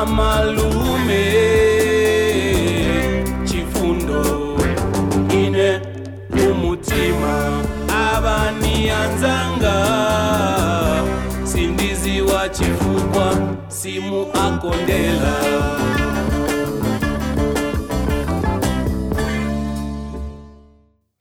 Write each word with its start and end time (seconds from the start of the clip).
amalume 0.00 1.24
chifundo 3.44 4.56
ine 5.42 5.80
umutima 6.50 7.34
avanianzanga 7.88 9.76
sindiziwa 11.44 12.48
chifukwa 12.48 13.56
simu 13.68 14.26
akondela 14.44 15.36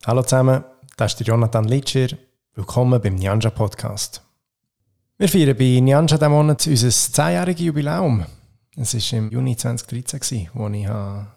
Hallo 0.05 0.23
zusammen, 0.23 0.63
das 0.97 1.13
ist 1.13 1.27
Jonathan 1.27 1.65
Litscher. 1.65 2.17
Willkommen 2.55 2.99
beim 2.99 3.15
Nyanja 3.15 3.51
Podcast. 3.51 4.21
Wir 5.19 5.27
feiern 5.29 5.55
bei 5.55 5.79
Nyanja 5.81 6.17
diesen 6.17 6.31
Monat 6.31 6.65
unser 6.65 6.87
10-jähriges 6.87 7.61
Jubiläum. 7.65 8.25
Es 8.81 8.93
war 8.93 9.19
im 9.19 9.29
Juni 9.29 9.57
2013, 9.57 10.19
als 10.21 10.31
ich 10.31 10.47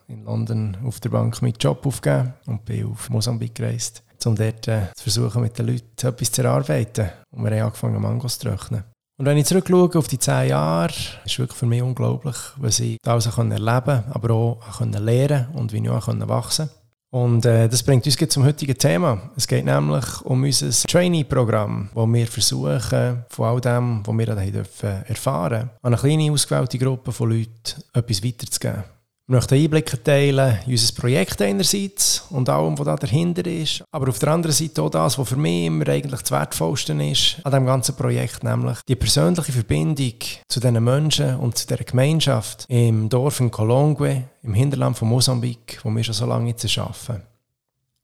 in 0.06 0.24
London 0.24 0.76
auf 0.84 1.00
der 1.00 1.08
Bank 1.08 1.42
meinen 1.42 1.56
Job 1.58 1.84
aufgegeben 1.84 2.34
und 2.46 2.64
bin 2.64 2.86
auf 2.86 3.10
Mosambik 3.10 3.56
gereist, 3.56 4.04
um 4.24 4.36
dort 4.36 4.68
äh, 4.68 4.92
zu 4.94 5.02
versuchen, 5.02 5.42
mit 5.42 5.58
den 5.58 5.66
Leuten 5.66 6.06
etwas 6.06 6.30
zu 6.30 6.42
erarbeiten. 6.44 7.10
Und 7.32 7.42
wir 7.42 7.50
haben 7.50 7.66
angefangen, 7.66 8.00
Mangos 8.00 8.38
zu 8.38 8.48
trocknen. 8.48 8.84
Und 9.18 9.26
wenn 9.26 9.38
ich 9.38 9.46
zurückschaue 9.46 9.90
auf 9.98 10.06
die 10.06 10.20
10 10.20 10.50
Jahre, 10.50 10.92
ist 10.92 11.18
es 11.26 11.38
wirklich 11.40 11.58
für 11.58 11.66
mich 11.66 11.82
unglaublich, 11.82 12.36
was 12.58 12.78
ich 12.78 12.96
alles 13.04 13.26
erleben 13.26 13.60
konnte, 13.60 14.04
aber 14.10 14.34
auch 14.34 14.80
lernen 14.80 15.48
und 15.54 15.72
wie 15.72 15.78
ich 15.78 15.90
auch 15.90 16.06
wachsen 16.06 16.68
konnte. 16.68 16.81
Und 17.12 17.44
äh, 17.44 17.68
das 17.68 17.82
bringt 17.82 18.06
uns 18.06 18.16
zum 18.16 18.42
heutigen 18.42 18.76
Thema. 18.76 19.20
Es 19.36 19.46
geht 19.46 19.66
nämlich 19.66 20.22
um 20.22 20.44
unser 20.44 20.70
Trainee-Programm, 20.88 21.90
wo 21.92 22.06
wir 22.06 22.26
versuchen, 22.26 23.24
von 23.28 23.46
all 23.46 23.60
dem, 23.60 24.00
was 24.06 24.16
wir 24.16 24.50
dürfen 24.50 25.04
erfahren, 25.06 25.68
an 25.82 25.92
eine 25.92 25.96
kleine 25.98 26.32
ausgewählte 26.32 26.78
Gruppe 26.78 27.12
von 27.12 27.28
Leuten 27.28 27.82
etwas 27.92 28.24
weiterzugeben. 28.24 28.84
Wir 29.28 29.36
möchten 29.36 29.54
Einblicke 29.54 30.02
teilen 30.02 30.58
in 30.66 30.72
unser 30.72 31.00
Projekt 31.00 31.40
einerseits 31.40 32.24
und 32.30 32.48
allem, 32.48 32.76
was 32.76 32.86
da 32.86 32.96
dahinter 32.96 33.46
ist, 33.46 33.84
aber 33.92 34.08
auf 34.08 34.18
der 34.18 34.30
anderen 34.30 34.52
Seite 34.52 34.82
auch 34.82 34.90
das, 34.90 35.16
was 35.16 35.28
für 35.28 35.36
mich 35.36 35.66
immer 35.66 35.86
eigentlich 35.88 36.22
das 36.22 36.32
Wertvollste 36.32 36.92
ist 36.94 37.36
an 37.44 37.52
diesem 37.52 37.66
ganzen 37.66 37.94
Projekt, 37.94 38.42
nämlich 38.42 38.78
die 38.88 38.96
persönliche 38.96 39.52
Verbindung 39.52 40.14
zu 40.48 40.58
diesen 40.58 40.82
Menschen 40.82 41.36
und 41.36 41.56
zu 41.56 41.68
dieser 41.68 41.84
Gemeinschaft 41.84 42.64
im 42.68 43.08
Dorf 43.08 43.38
in 43.38 43.52
Colongue, 43.52 44.24
im 44.42 44.54
Hinterland 44.54 44.98
von 44.98 45.08
Mosambik, 45.08 45.78
wo 45.84 45.90
wir 45.90 46.02
schon 46.02 46.14
so 46.14 46.26
lange 46.26 46.50
jetzt 46.50 46.76
arbeiten. 46.76 47.22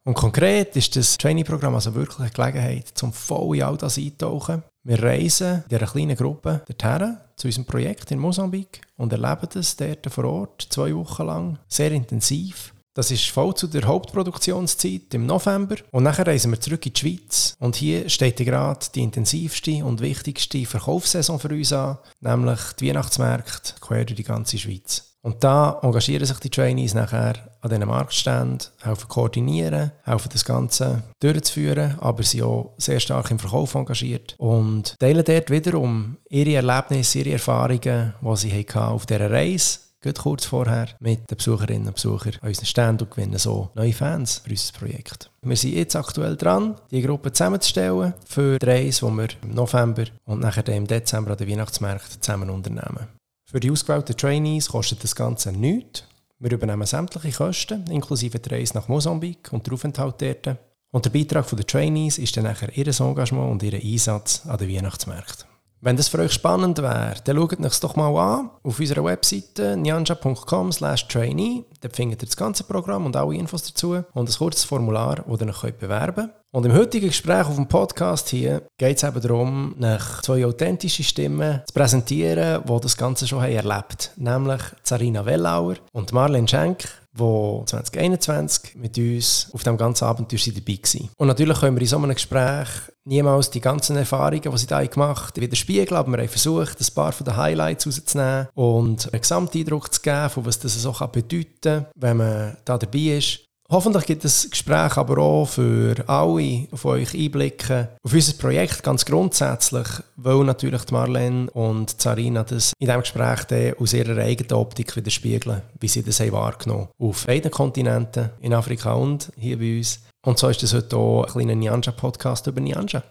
Und 0.04 0.14
konkret 0.14 0.76
ist 0.76 0.94
das 0.94 1.18
Trainee-Programm 1.18 1.74
also 1.74 1.94
wirklich 1.94 2.20
eine 2.20 2.30
Gelegenheit, 2.30 2.88
zum 2.94 3.12
voll 3.12 3.56
in 3.56 3.64
all 3.64 3.76
das 3.76 3.98
eintauchen. 3.98 4.62
Wir 4.84 5.02
reisen 5.02 5.64
in 5.64 5.68
dieser 5.70 5.86
kleinen 5.86 6.16
Gruppe 6.16 6.62
dorthin 6.66 7.16
zu 7.36 7.48
unserem 7.48 7.66
Projekt 7.66 8.10
in 8.10 8.18
Mosambik 8.18 8.80
und 8.96 9.12
erleben 9.12 9.48
das 9.52 9.76
dort 9.76 10.06
vor 10.10 10.24
Ort 10.24 10.66
zwei 10.70 10.94
Wochen 10.94 11.26
lang 11.26 11.58
sehr 11.68 11.92
intensiv. 11.92 12.72
Das 12.94 13.12
ist 13.12 13.30
voll 13.30 13.54
zu 13.54 13.68
der 13.68 13.84
Hauptproduktionszeit 13.84 15.14
im 15.14 15.24
November. 15.24 15.76
Und 15.92 16.02
nachher 16.02 16.26
reisen 16.26 16.50
wir 16.50 16.60
zurück 16.60 16.84
in 16.84 16.92
die 16.92 16.98
Schweiz. 16.98 17.54
Und 17.60 17.76
hier 17.76 18.08
steht 18.08 18.38
gerade 18.38 18.86
die 18.92 19.04
intensivste 19.04 19.84
und 19.84 20.00
wichtigste 20.00 20.66
Verkaufssaison 20.66 21.38
für 21.38 21.50
uns 21.50 21.72
an, 21.72 21.98
nämlich 22.20 22.58
die 22.80 22.88
Weihnachtsmärkte 22.88 23.74
quer 23.80 24.04
durch 24.04 24.16
die 24.16 24.24
ganze 24.24 24.58
Schweiz. 24.58 25.07
Und 25.22 25.42
da 25.42 25.78
engagieren 25.82 26.26
sich 26.26 26.38
die 26.38 26.50
Trainees 26.50 26.94
nachher 26.94 27.34
an 27.60 27.70
diesen 27.70 27.86
Marktständen, 27.86 28.68
helfen 28.82 29.08
koordinieren, 29.08 29.92
helfen 30.04 30.30
das 30.32 30.44
Ganze 30.44 31.02
durchzuführen, 31.20 31.96
aber 32.00 32.22
sind 32.22 32.44
auch 32.44 32.74
sehr 32.78 33.00
stark 33.00 33.30
im 33.30 33.38
Verkauf 33.38 33.74
engagiert 33.74 34.36
und 34.38 34.94
teilen 34.98 35.24
dort 35.24 35.50
wiederum 35.50 36.18
ihre 36.28 36.54
Erlebnisse, 36.54 37.18
ihre 37.18 37.32
Erfahrungen, 37.32 38.14
die 38.20 38.36
sie 38.36 38.50
hatten 38.52 38.78
auf 38.78 39.06
dieser 39.06 39.30
Reise 39.30 39.80
Geht 40.00 40.20
kurz 40.20 40.44
vorher 40.44 40.86
mit 41.00 41.28
den 41.28 41.36
Besucherinnen 41.36 41.88
und 41.88 41.94
Besuchern 41.94 42.34
an 42.40 42.48
unseren 42.48 42.66
Ständen 42.66 43.02
und 43.02 43.10
gewinnen 43.10 43.38
so 43.38 43.70
neue 43.74 43.92
Fans 43.92 44.38
für 44.44 44.50
unser 44.50 44.78
Projekt. 44.78 45.28
Wir 45.42 45.56
sind 45.56 45.74
jetzt 45.74 45.96
aktuell 45.96 46.36
dran, 46.36 46.76
die 46.92 47.02
Gruppe 47.02 47.32
zusammenzustellen 47.32 48.14
für 48.24 48.60
die 48.60 48.66
Reise, 48.66 49.06
die 49.06 49.12
wir 49.12 49.28
im 49.42 49.54
November 49.54 50.04
und 50.24 50.38
nachher 50.38 50.68
im 50.68 50.86
Dezember 50.86 51.32
an 51.32 51.36
den 51.36 51.48
Weihnachtsmärkten 51.48 52.22
zusammen 52.22 52.48
unternehmen. 52.48 53.17
Für 53.50 53.60
die 53.60 53.70
ausgewählten 53.70 54.14
Trainees 54.14 54.68
kostet 54.68 55.02
das 55.02 55.16
Ganze 55.16 55.52
nichts. 55.52 56.04
Wir 56.38 56.52
übernehmen 56.52 56.86
sämtliche 56.86 57.38
Kosten, 57.38 57.90
inklusive 57.90 58.38
der 58.38 58.58
Reise 58.58 58.74
nach 58.74 58.88
Mosambik 58.88 59.50
und 59.54 59.66
der 59.66 59.72
Aufenthalt 59.72 60.20
dort. 60.20 60.58
Und 60.90 61.06
der 61.06 61.10
Beitrag 61.10 61.48
der 61.48 61.66
Trainees 61.66 62.18
ist 62.18 62.36
dann 62.36 62.44
nachher 62.44 62.76
ihr 62.76 62.86
Engagement 62.86 63.50
und 63.50 63.62
ihr 63.62 63.72
Einsatz 63.72 64.42
an 64.46 64.58
den 64.58 64.68
Weihnachtsmärkten. 64.68 65.46
Wenn 65.80 65.96
das 65.96 66.08
für 66.08 66.18
euch 66.18 66.32
spannend 66.32 66.78
wäre, 66.78 67.14
dann 67.22 67.36
schaut 67.36 67.60
euch 67.60 67.80
doch 67.80 67.94
mal 67.94 68.08
an 68.08 68.50
auf 68.64 68.80
unserer 68.80 69.04
Webseite 69.04 69.76
nyanja.com 69.76 70.70
trainee. 70.70 71.64
Dort 71.80 71.94
findet 71.94 72.22
ihr 72.22 72.26
das 72.26 72.36
ganze 72.36 72.64
Programm 72.64 73.06
und 73.06 73.14
alle 73.14 73.36
Infos 73.36 73.62
dazu 73.62 74.02
und 74.12 74.28
ein 74.28 74.34
kurzes 74.34 74.64
Formular, 74.64 75.24
das 75.28 75.40
ihr 75.40 75.64
euch 75.64 75.78
bewerben 75.78 76.14
könnt. 76.26 76.32
Und 76.50 76.64
im 76.64 76.72
heutigen 76.72 77.08
Gespräch 77.08 77.46
auf 77.46 77.56
dem 77.56 77.68
Podcast 77.68 78.30
hier 78.30 78.62
geht 78.78 78.96
es 78.96 79.02
eben 79.04 79.20
darum, 79.20 79.74
nach 79.78 80.22
zwei 80.22 80.46
authentische 80.46 81.04
Stimmen 81.04 81.60
zu 81.66 81.74
präsentieren, 81.74 82.64
die 82.66 82.80
das 82.80 82.96
Ganze 82.96 83.28
schon 83.28 83.44
erlebt 83.44 84.12
haben. 84.16 84.24
Nämlich 84.24 84.62
Zarina 84.82 85.26
Wellauer 85.26 85.76
und 85.92 86.12
Marlene 86.12 86.48
Schenk, 86.48 86.88
die 87.18 87.66
2021 87.66 88.76
mit 88.76 88.96
uns 88.96 89.50
auf 89.52 89.62
dem 89.62 89.76
ganzen 89.76 90.04
Abenteuer 90.04 90.38
dabei 90.54 90.78
waren. 90.78 91.10
Und 91.16 91.28
natürlich 91.28 91.58
können 91.60 91.76
wir 91.76 91.82
in 91.82 91.88
so 91.88 91.96
einem 91.96 92.14
Gespräch 92.14 92.68
niemals 93.04 93.50
die 93.50 93.60
ganzen 93.60 93.96
Erfahrungen, 93.96 94.42
die 94.42 94.58
sie 94.58 94.66
da 94.66 94.84
gemacht 94.84 95.34
haben, 95.34 95.42
widerspiegeln, 95.42 95.96
aber 95.96 96.12
wir 96.12 96.18
haben 96.18 96.28
versucht, 96.28 96.80
ein 96.80 96.94
paar 96.94 97.12
von 97.12 97.24
den 97.24 97.36
Highlights 97.36 97.86
rauszunehmen 97.86 98.48
und 98.54 99.12
einen 99.12 99.20
Gesamteindruck 99.20 99.92
zu 99.92 100.00
geben, 100.02 100.30
von 100.30 100.46
was 100.46 100.58
das 100.58 100.80
so 100.80 100.92
bedeuten 100.92 101.60
kann, 101.62 101.86
wenn 101.96 102.16
man 102.18 102.56
da 102.64 102.78
dabei 102.78 103.16
ist. 103.16 103.47
Hoffentlich 103.70 104.06
gibt 104.06 104.24
es 104.24 104.50
Gespräch 104.50 104.96
aber 104.96 105.18
auch 105.18 105.44
für 105.44 105.94
alle 106.06 106.66
von 106.72 106.92
euch 106.92 107.12
Einblicke 107.12 107.90
auf 108.02 108.14
unser 108.14 108.32
Projekt 108.38 108.82
ganz 108.82 109.04
grundsätzlich, 109.04 109.86
weil 110.16 110.42
natürlich 110.44 110.90
Marlene 110.90 111.50
und 111.50 112.00
Zarina 112.00 112.44
das 112.44 112.72
in 112.78 112.86
diesem 112.86 113.02
Gespräch 113.02 113.44
dann 113.44 113.74
aus 113.74 113.92
ihrer 113.92 114.22
eigenen 114.22 114.54
Optik 114.54 114.96
widerspiegeln, 114.96 115.60
wie 115.80 115.88
sie 115.88 116.02
das 116.02 116.20
haben 116.20 116.32
wahrgenommen 116.32 116.88
Auf 116.98 117.26
beiden 117.26 117.50
Kontinenten, 117.50 118.30
in 118.40 118.54
Afrika 118.54 118.94
und 118.94 119.30
hier 119.36 119.58
bei 119.58 119.76
uns. 119.76 120.00
Und 120.24 120.38
so 120.38 120.48
ist 120.48 120.62
das 120.62 120.72
heute 120.72 120.96
auch 120.96 121.26
ein 121.26 121.32
kleiner 121.32 121.54
Nyanja-Podcast 121.54 122.46
über 122.46 122.62
Nyanja. 122.62 123.02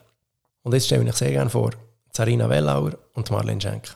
Und 0.63 0.73
jetzt 0.73 0.87
stelle 0.87 1.03
ich 1.03 1.09
euch 1.09 1.15
sehr 1.17 1.31
gerne 1.31 1.51
vor, 1.51 1.69
Zarina 2.11 2.49
Wellauer 2.49 2.93
und 3.13 3.29
Marlene 3.29 3.61
Schenk. 3.61 3.95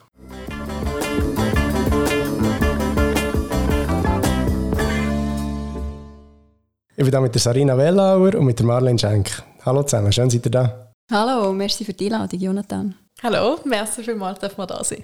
Ich 7.02 7.06
bin 7.06 7.14
hier 7.14 7.22
mit 7.22 7.34
der 7.34 7.42
Sarina 7.42 7.76
Wellauer 7.76 8.36
und 8.36 8.46
mit 8.46 8.60
der 8.60 8.66
Marlene 8.68 9.00
Schenk. 9.00 9.42
Hallo 9.66 9.82
zusammen, 9.82 10.12
schön 10.12 10.30
seid 10.30 10.46
ihr 10.46 10.52
da. 10.52 10.94
Hallo, 11.12 11.52
merci 11.52 11.84
für 11.84 11.94
die 11.94 12.06
Einladung, 12.06 12.40
Jonathan. 12.40 12.94
Hallo, 13.24 13.58
merci 13.66 14.04
vielmals, 14.04 14.38
dass 14.38 14.56
wir 14.56 14.68
da 14.68 14.84
sein. 14.84 15.04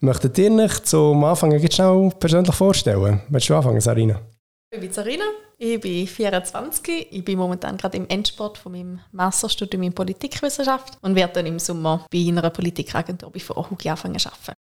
Möchtet 0.00 0.36
ihr 0.36 0.52
euch 0.52 0.82
zum 0.82 1.24
Anfang 1.24 1.52
jetzt 1.52 1.76
schnell 1.76 2.12
persönlich 2.20 2.54
vorstellen? 2.54 3.22
Willst 3.30 3.48
du 3.48 3.54
anfangen, 3.54 3.80
Sarina? 3.80 4.20
Ich 4.70 4.80
bin 4.80 4.92
Sarina, 4.92 5.24
ich 5.56 5.80
bin 5.80 6.06
24, 6.06 7.06
ich 7.10 7.24
bin 7.24 7.38
momentan 7.38 7.78
gerade 7.78 7.96
im 7.96 8.06
Endsport 8.06 8.58
von 8.58 8.72
meinem 8.72 9.00
Masterstudium 9.10 9.84
in 9.84 9.94
Politikwissenschaft 9.94 10.98
und 11.00 11.14
werde 11.14 11.32
dann 11.32 11.46
im 11.46 11.58
Sommer 11.58 12.04
bei 12.12 12.18
einer 12.28 12.50
Politikagentur 12.50 13.32
bei 13.32 13.40
VHUG 13.40 13.86
anfangen 13.86 14.18
zu 14.18 14.28
arbeiten. 14.28 14.60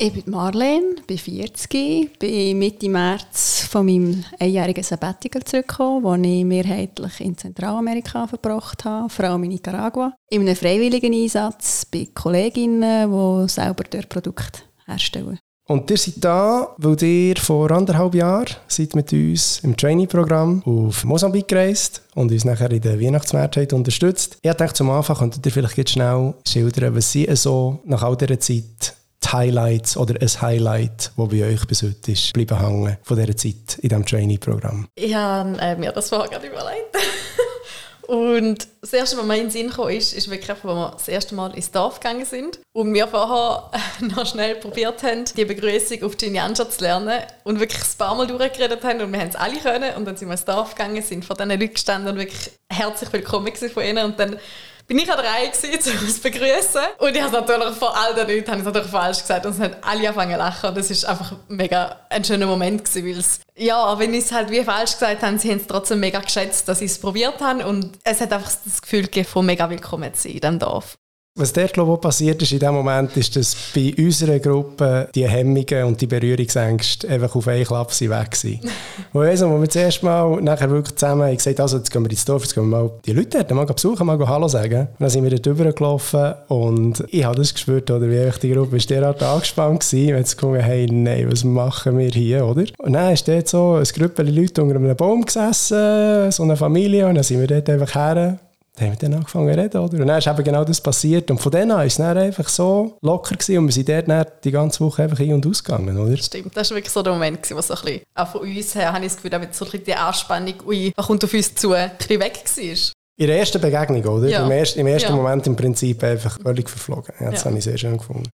Ich 0.00 0.12
bin 0.12 0.30
Marlene, 0.32 0.94
bin 1.08 1.18
40, 1.18 2.20
bin 2.20 2.56
Mitte 2.56 2.88
März 2.88 3.66
von 3.68 3.84
meinem 3.84 4.22
einjährigen 4.38 4.84
Sabbatical 4.84 5.42
zurückgekommen, 5.42 6.04
wo 6.04 6.14
ich 6.14 6.44
mehrheitlich 6.44 7.20
in 7.20 7.36
Zentralamerika 7.36 8.28
verbracht 8.28 8.84
habe, 8.84 9.08
vor 9.08 9.24
allem 9.24 9.42
in 9.42 9.48
Nicaragua. 9.48 10.14
In 10.30 10.42
einem 10.42 10.54
freiwilligen 10.54 11.12
Einsatz 11.12 11.84
bei 11.84 12.06
Kolleginnen, 12.14 13.10
die 13.10 13.48
selber 13.48 13.82
dort 13.90 14.08
Produkte 14.08 14.60
herstellen. 14.86 15.40
Und 15.66 15.90
ihr 15.90 15.98
seid 15.98 16.14
da, 16.18 16.76
weil 16.78 17.02
ihr 17.02 17.36
vor 17.36 17.68
anderthalb 17.72 18.14
Jahren 18.14 18.54
seid 18.68 18.94
mit 18.94 19.12
uns 19.12 19.58
im 19.64 19.76
Trainee-Programm 19.76 20.62
auf 20.64 21.04
Mosambik 21.04 21.48
gereist 21.48 22.02
und 22.14 22.30
uns 22.30 22.44
nachher 22.44 22.70
in 22.70 22.80
der 22.80 23.00
Weihnachtsmärkte 23.00 23.74
unterstützt. 23.74 24.38
Ich 24.42 24.52
dachte, 24.52 24.74
zum 24.74 24.90
Anfang 24.90 25.16
könntet 25.16 25.44
ihr 25.44 25.50
vielleicht 25.50 25.76
jetzt 25.76 25.90
schnell 25.90 26.34
schildern, 26.46 26.94
was 26.94 27.10
sie 27.10 27.28
so 27.34 27.80
nach 27.84 28.04
all 28.04 28.16
dieser 28.16 28.38
Zeit 28.38 28.94
die 29.28 29.32
Highlights 29.36 29.96
oder 29.96 30.20
ein 30.20 30.40
Highlight, 30.40 31.12
das 31.16 31.28
bei 31.28 31.44
euch 31.44 31.66
bis 31.66 31.82
heute 31.82 32.12
ist, 32.12 32.32
bleiben 32.32 32.58
hängen 32.58 32.96
von 33.02 33.18
dieser 33.18 33.36
Zeit 33.36 33.78
in 33.80 33.88
diesem 33.88 34.06
Trainee-Programm? 34.06 34.88
Ich 34.94 35.14
habe 35.14 35.58
äh, 35.60 35.76
mir 35.76 35.92
das 35.92 36.08
vorher 36.08 36.28
gerade 36.28 36.46
überlegt. 36.46 36.96
Und 38.06 38.68
das 38.80 38.94
erste, 38.94 39.18
was 39.18 39.26
mir 39.26 39.36
in 39.36 39.42
den 39.42 39.50
Sinn 39.50 39.68
kam, 39.68 39.90
ist, 39.90 40.14
ist 40.14 40.30
wirklich, 40.30 40.48
als 40.48 40.64
wir 40.64 40.92
das 40.94 41.08
erste 41.08 41.34
Mal 41.34 41.54
ins 41.54 41.70
Dorf 41.70 42.00
gegangen 42.00 42.24
sind 42.24 42.58
und 42.72 42.94
wir 42.94 43.06
vorher 43.06 43.70
noch 44.00 44.24
schnell 44.24 44.54
probiert 44.54 45.02
haben, 45.02 45.26
die 45.36 45.44
Begrüßung 45.44 46.02
auf 46.02 46.14
Jinjanja 46.18 46.70
zu 46.70 46.82
lernen 46.82 47.20
und 47.44 47.60
wirklich 47.60 47.82
ein 47.82 47.98
paar 47.98 48.14
Mal 48.14 48.26
durchgeredet 48.26 48.82
haben 48.82 49.02
und 49.02 49.12
wir 49.12 49.20
haben 49.20 49.28
es 49.28 49.36
alle 49.36 49.58
können 49.58 49.94
und 49.94 50.06
dann 50.06 50.16
sind 50.16 50.28
wir 50.28 50.32
ins 50.32 50.46
Dorf 50.46 50.74
gegangen, 50.74 51.02
sind 51.02 51.26
vor 51.26 51.36
diesen 51.36 51.50
Leuten 51.50 51.74
gestanden 51.74 52.12
und 52.12 52.18
wirklich 52.18 52.50
herzlich 52.72 53.12
willkommen 53.12 53.52
von 53.54 53.82
ihnen 53.82 54.06
und 54.06 54.18
dann 54.18 54.38
bin 54.88 54.98
ich 54.98 55.10
an 55.10 55.18
der 55.18 55.30
Reihe 55.30 55.50
gewesen, 55.50 55.92
um 55.98 56.06
uns 56.06 56.16
zu 56.16 56.22
begrüßen. 56.22 56.80
Und 56.98 57.14
ich 57.14 57.22
habe 57.22 57.32
natürlich 57.32 57.76
vor 57.76 57.96
all 57.96 58.14
den 58.14 58.26
Leuten 58.26 58.50
habe 58.50 58.60
ich 58.60 58.64
natürlich 58.64 58.90
falsch 58.90 59.20
gesagt 59.20 59.46
und 59.46 59.52
es 59.52 59.60
haben 59.60 59.76
alle 59.82 60.08
angefangen 60.08 60.32
zu 60.32 60.38
lachen. 60.38 60.68
Und 60.70 60.78
das 60.78 60.90
ist 60.90 61.04
einfach 61.04 61.32
mega 61.48 62.00
ein 62.08 62.24
schöner 62.24 62.46
Moment 62.46 62.84
gewesen, 62.84 63.06
weil 63.06 63.18
es, 63.18 63.40
ja, 63.54 63.98
wenn 63.98 64.14
ich 64.14 64.24
es 64.24 64.32
halt 64.32 64.50
wie 64.50 64.64
falsch 64.64 64.92
gesagt 64.92 65.22
habe, 65.22 65.38
sie 65.38 65.50
haben 65.50 65.58
es 65.58 65.66
trotzdem 65.66 66.00
mega 66.00 66.18
geschätzt, 66.18 66.66
dass 66.68 66.80
ich 66.80 66.90
es 66.90 66.98
probiert 66.98 67.40
habe 67.40 67.66
und 67.66 67.98
es 68.02 68.20
hat 68.20 68.32
einfach 68.32 68.50
das 68.64 68.82
Gefühl 68.82 69.02
gegeben, 69.02 69.28
von 69.28 69.46
mega 69.46 69.68
willkommen 69.68 70.12
zu 70.14 70.22
sein 70.22 70.32
in 70.32 70.40
diesem 70.40 70.58
Dorf. 70.58 70.96
Was 71.38 71.52
dort 71.52 71.72
glaube 71.72 71.94
ich, 71.94 72.00
passiert 72.00 72.42
ist 72.42 72.50
in 72.50 72.58
dem 72.58 72.74
Moment, 72.74 73.16
ist, 73.16 73.36
dass 73.36 73.56
bei 73.72 73.94
unserer 73.96 74.40
Gruppe 74.40 75.08
die 75.14 75.28
Hemmungen 75.28 75.84
und 75.84 76.00
die 76.00 76.08
Berührungsängste 76.08 77.08
einfach 77.08 77.32
auf 77.36 77.46
einen 77.46 77.64
Klapp 77.64 77.92
sind 77.92 78.10
weg 78.10 78.32
waren. 78.32 78.60
wo, 79.12 79.20
weiss, 79.20 79.40
wo 79.42 79.56
wir 79.60 79.66
das 79.66 79.76
erste 79.76 80.04
Mal 80.04 80.42
nachher 80.42 80.68
wirklich 80.68 80.96
zusammen 80.96 81.32
gesagt 81.36 81.60
also 81.60 81.76
jetzt 81.76 81.92
gehen 81.92 82.02
wir 82.02 82.10
ins 82.10 82.24
Dorf, 82.24 82.42
jetzt 82.42 82.56
gehen 82.56 82.68
wir 82.68 82.76
mal 82.76 82.90
die 83.06 83.12
Leute 83.12 83.44
dort 83.44 83.52
mal 83.52 83.66
besuchen, 83.66 84.04
mal 84.04 84.18
Hallo 84.26 84.48
sagen. 84.48 84.80
Und 84.80 84.98
dann 84.98 85.10
sind 85.10 85.22
wir 85.22 85.30
dort 85.30 85.46
rübergelaufen 85.46 86.34
und 86.48 87.04
ich 87.08 87.22
habe 87.22 87.36
das 87.36 87.54
gespürt, 87.54 87.88
oder 87.88 88.10
wie 88.10 88.30
die 88.42 88.52
Gruppe 88.52 88.76
ist 88.76 88.90
derart 88.90 89.22
angespannt 89.22 89.88
gewesen, 89.88 90.14
wenn 90.16 90.24
sie 90.24 90.34
gefunden 90.34 90.60
hey, 90.60 90.88
nein, 90.90 91.30
was 91.30 91.44
machen 91.44 91.98
wir 91.98 92.10
hier, 92.10 92.44
oder? 92.44 92.64
Und 92.78 92.94
dann 92.94 93.12
ist 93.12 93.28
dort 93.28 93.46
so 93.46 93.74
ein 93.74 93.84
Grüppel 93.84 94.28
Leute 94.28 94.60
unter 94.60 94.74
einem 94.74 94.96
Baum 94.96 95.24
gesessen, 95.24 96.32
so 96.32 96.42
eine 96.42 96.56
Familie, 96.56 97.06
und 97.06 97.14
dann 97.14 97.22
sind 97.22 97.38
wir 97.38 97.46
dort 97.46 97.70
einfach 97.70 97.94
her 97.94 98.40
haben 98.80 98.90
wir 98.90 98.96
dann 98.98 99.14
angefangen 99.14 99.52
zu 99.52 99.58
reden, 99.60 99.78
oder? 99.78 100.00
Und 100.00 100.06
dann 100.06 100.18
ist 100.18 100.26
eben 100.26 100.44
genau 100.44 100.64
das 100.64 100.80
passiert. 100.80 101.30
Und 101.30 101.38
von 101.40 101.52
dann 101.52 101.70
an 101.70 101.78
war 101.78 101.84
es 101.84 101.96
dann 101.96 102.16
einfach 102.16 102.48
so 102.48 102.96
locker 103.02 103.34
gewesen 103.36 103.58
und 103.58 103.66
wir 103.66 103.72
sind 103.72 103.88
dort 103.88 104.08
dann 104.08 104.26
die 104.44 104.50
ganze 104.50 104.80
Woche 104.84 105.02
einfach 105.02 105.20
ein- 105.20 105.32
und 105.32 105.46
ausgegangen, 105.46 105.98
oder? 105.98 106.16
Stimmt, 106.16 106.56
das 106.56 106.70
war 106.70 106.76
wirklich 106.76 106.92
so 106.92 107.02
der 107.02 107.12
Moment, 107.12 107.42
gewesen, 107.42 107.56
wo 107.56 107.60
so 107.62 107.74
ein 107.74 107.80
bisschen, 107.84 108.00
auch 108.14 108.28
von 108.28 108.40
uns 108.42 108.74
her, 108.74 108.92
habe 108.92 109.04
ich 109.04 109.12
das 109.12 109.16
Gefühl, 109.16 109.30
dass 109.30 109.40
so 109.58 109.64
ein 109.64 109.70
bisschen 109.70 109.84
die 109.84 109.94
Anspannung, 109.94 110.54
ui, 110.66 110.92
was 110.96 111.06
kommt 111.06 111.24
auf 111.24 111.32
uns 111.34 111.54
zu, 111.54 111.72
ein 111.72 111.90
bisschen 111.98 112.20
weg 112.20 112.42
war. 112.44 112.92
In 113.20 113.26
der 113.26 113.38
ersten 113.40 113.60
Begegnung, 113.60 114.04
oder? 114.04 114.28
Ja. 114.28 114.44
Im 114.44 114.50
ersten, 114.52 114.78
im 114.78 114.86
ersten 114.86 115.10
Ja. 115.10 115.16
Moment 115.16 115.44
im 115.48 115.56
Prinzip 115.56 116.02
einfach 116.04 116.38
völlig 116.40 116.70
verflogen. 116.70 117.12
Ja, 117.18 117.30
das 117.32 117.40
Ja. 117.40 117.46
habe 117.46 117.58
ich 117.58 117.64
sehr 117.64 117.76
schön 117.76 117.96
gefunden. 117.96 118.28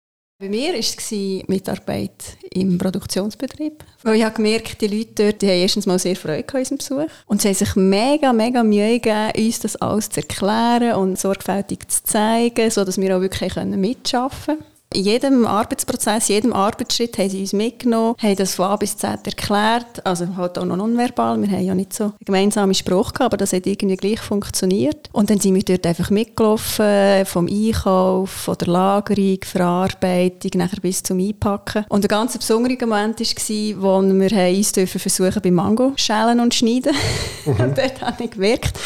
Bei 0.45 0.51
mir 0.51 0.75
war 0.75 0.79
es 0.79 1.11
Mitarbeit 1.49 2.37
im 2.51 2.77
Produktionsbetrieb. 2.77 3.83
Weil 4.03 4.17
ich 4.17 4.25
habe 4.25 4.35
gemerkt, 4.35 4.79
die 4.83 4.89
Leute 4.89 5.15
dort 5.15 5.41
die 5.41 5.47
haben 5.47 5.57
erstens 5.57 5.87
mal 5.87 5.99
sehr 5.99 6.17
Freude 6.17 6.45
an 6.47 6.59
unserem 6.59 6.77
Besuch. 6.77 7.07
Und 7.25 7.41
sie 7.41 7.49
haben 7.49 7.55
sich 7.55 7.75
mega, 7.77 8.31
mega 8.35 8.63
Mühe 8.63 9.01
gegeben, 9.01 9.33
uns 9.39 9.61
das 9.61 9.77
alles 9.77 10.11
zu 10.11 10.21
erklären 10.21 10.97
und 10.97 11.19
sorgfältig 11.19 11.89
zu 11.89 12.05
zeigen, 12.05 12.71
sodass 12.71 13.01
wir 13.01 13.17
auch 13.17 13.23
wirklich 13.23 13.57
mitarbeiten 13.57 14.59
können. 14.59 14.74
In 14.95 15.03
jedem 15.03 15.45
Arbeitsprozess, 15.45 16.29
jedem 16.29 16.53
Arbeitsschritt 16.53 17.19
haben 17.19 17.29
sie 17.29 17.41
uns 17.41 17.53
mitgenommen, 17.53 18.15
haben 18.23 18.37
das 18.37 18.55
von 18.55 18.67
A 18.67 18.77
bis 18.77 18.97
Z 18.97 19.27
erklärt, 19.27 20.07
also 20.07 20.37
halt 20.37 20.57
auch 20.57 20.65
noch 20.65 20.77
nonverbal, 20.77 21.43
wir 21.43 21.51
haben 21.51 21.65
ja 21.65 21.75
nicht 21.75 21.93
so 21.93 22.05
einen 22.05 22.15
gemeinsamen 22.25 22.75
Spruch 22.75 23.13
gehabt, 23.13 23.23
aber 23.23 23.37
das 23.37 23.53
hat 23.53 23.67
irgendwie 23.67 23.97
gleich 23.97 24.21
funktioniert. 24.21 25.09
Und 25.11 25.31
dann 25.31 25.41
sind 25.41 25.57
wir 25.57 25.65
dort 25.65 25.85
einfach 25.85 26.11
mitgelaufen, 26.11 27.27
vom 27.27 27.49
Einkauf, 27.49 28.31
von 28.31 28.57
der 28.57 28.69
Lagerung, 28.69 29.39
Verarbeitung, 29.45 30.53
nachher 30.55 30.81
bis 30.81 31.03
zum 31.03 31.19
Einpacken. 31.19 31.87
Und 31.89 32.05
ein 32.05 32.09
ganz 32.09 32.39
besonderer 32.39 32.87
Moment 32.87 33.19
war, 33.19 33.83
wo 33.83 34.01
wir 34.01 34.57
uns 34.57 34.71
versuchen 34.71 35.43
beim 35.43 35.55
Mango 35.55 35.93
schälen 35.97 36.39
und 36.39 36.55
schneiden. 36.55 36.95
und 37.47 37.77
dort 37.77 38.01
habe 38.01 38.23
ich 38.23 38.31
gemerkt, 38.31 38.79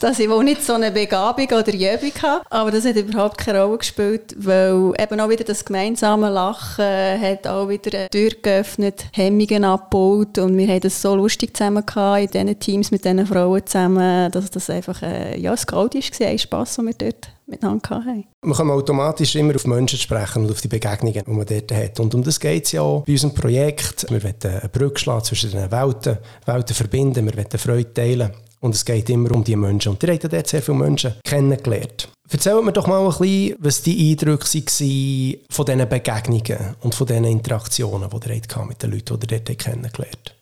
dass 0.00 0.18
ich 0.18 0.28
wohl 0.28 0.44
nicht 0.44 0.64
so 0.64 0.74
eine 0.74 0.90
Begabung 0.90 1.46
oder 1.46 1.72
Übung 1.72 2.12
habe, 2.22 2.44
aber 2.50 2.70
das 2.70 2.84
hat 2.84 2.96
überhaupt 2.96 3.38
keine 3.38 3.62
Rolle 3.62 3.78
gespielt, 3.78 4.34
weil 4.38 4.92
eben 4.98 5.20
auch 5.20 5.28
wieder 5.28 5.44
das 5.44 5.64
gemeinsame 5.64 6.30
Lachen 6.30 6.84
hat 6.84 7.46
auch 7.46 7.68
wieder 7.68 7.98
eine 7.98 8.08
Tür 8.08 8.30
geöffnet, 8.42 9.06
Hemmungen 9.12 9.64
abgebaut 9.64 10.38
und 10.38 10.56
wir 10.56 10.68
haben 10.68 10.80
das 10.80 11.00
so 11.00 11.14
lustig 11.14 11.56
zusammen 11.56 11.84
gehabt, 11.84 12.20
in 12.20 12.30
diesen 12.30 12.60
Teams 12.60 12.90
mit 12.90 13.04
diesen 13.04 13.26
Frauen 13.26 13.66
zusammen, 13.66 14.30
dass 14.30 14.50
das 14.50 14.70
einfach 14.70 15.02
äh, 15.02 15.38
ja, 15.38 15.52
ein 15.52 15.58
Gold 15.66 15.94
war, 15.94 16.26
ein 16.26 16.38
Spass, 16.38 16.76
den 16.76 16.86
wir 16.86 16.94
dort 16.94 17.30
miteinander 17.46 17.90
hatten. 17.90 18.24
Wir 18.42 18.54
kommen 18.54 18.70
automatisch 18.70 19.34
immer 19.36 19.54
auf 19.54 19.66
Menschen 19.66 19.98
sprechen 19.98 20.44
und 20.44 20.50
auf 20.50 20.60
die 20.60 20.68
Begegnungen, 20.68 21.24
die 21.26 21.30
man 21.30 21.46
dort 21.46 21.72
hat. 21.72 21.98
Und 21.98 22.14
um 22.14 22.22
das 22.22 22.38
geht 22.38 22.66
es 22.66 22.72
ja 22.72 22.82
auch 22.82 23.04
bei 23.04 23.12
unserem 23.12 23.34
Projekt. 23.34 24.06
Wir 24.10 24.22
wollen 24.22 24.34
eine 24.42 24.68
Brücke 24.68 24.98
schlagen 25.00 25.24
zwischen 25.24 25.50
den 25.50 25.70
Welten, 25.70 26.18
Welten 26.44 26.76
verbinden, 26.76 27.26
wir 27.26 27.34
wollen 27.34 27.58
Freude 27.58 27.92
teilen. 27.94 28.32
Und 28.60 28.74
es 28.74 28.84
geht 28.84 29.08
immer 29.10 29.32
um 29.32 29.44
die 29.44 29.56
Menschen. 29.56 29.92
Und 29.92 30.02
ihr 30.02 30.12
habt 30.12 30.22
ja 30.24 30.28
dort 30.28 30.48
sehr 30.48 30.62
viele 30.62 30.78
Menschen 30.78 31.14
kennengelernt. 31.24 32.08
Erzählt 32.30 32.64
mir 32.64 32.72
doch 32.72 32.86
mal 32.86 33.00
ein 33.00 33.18
bisschen, 33.18 33.56
was 33.58 33.82
die 33.82 34.10
Eindrücke 34.10 34.44
waren 34.44 35.36
von 35.50 35.66
diesen 35.66 35.88
Begegnungen 35.88 36.76
und 36.80 36.94
von 36.94 37.06
diesen 37.06 37.24
Interaktionen, 37.24 38.10
die 38.10 38.28
ihr 38.28 38.64
mit 38.66 38.82
den 38.82 38.90
Leuten, 38.90 39.20
die 39.20 39.34
ihr 39.34 39.40
dort 39.40 39.58
kennengelernt 39.58 40.16
habt. 40.26 40.34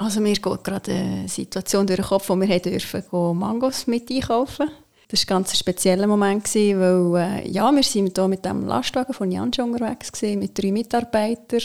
Also 0.00 0.20
mir 0.20 0.34
geht 0.34 0.64
gerade 0.64 0.92
eine 0.92 1.28
Situation 1.28 1.86
durch 1.86 1.98
den 1.98 2.06
Kopf, 2.06 2.28
wo 2.28 2.36
wir 2.36 2.60
dürfen 2.60 3.02
Mangos 3.10 3.86
mit 3.88 4.10
einkaufen 4.10 4.70
Das 5.08 5.26
war 5.28 5.36
ein 5.36 5.42
ganz 5.42 5.58
spezieller 5.58 6.06
Moment, 6.06 6.54
weil 6.54 7.16
äh, 7.16 7.48
ja, 7.48 7.72
wir 7.72 7.82
sind 7.82 8.16
hier 8.16 8.28
mit 8.28 8.44
dem 8.44 8.66
Lastwagen 8.66 9.12
von 9.12 9.32
Jansch 9.32 9.58
unterwegs 9.58 10.12
gewesen, 10.12 10.38
mit 10.38 10.56
drei 10.56 10.70
Mitarbeitern 10.70 11.62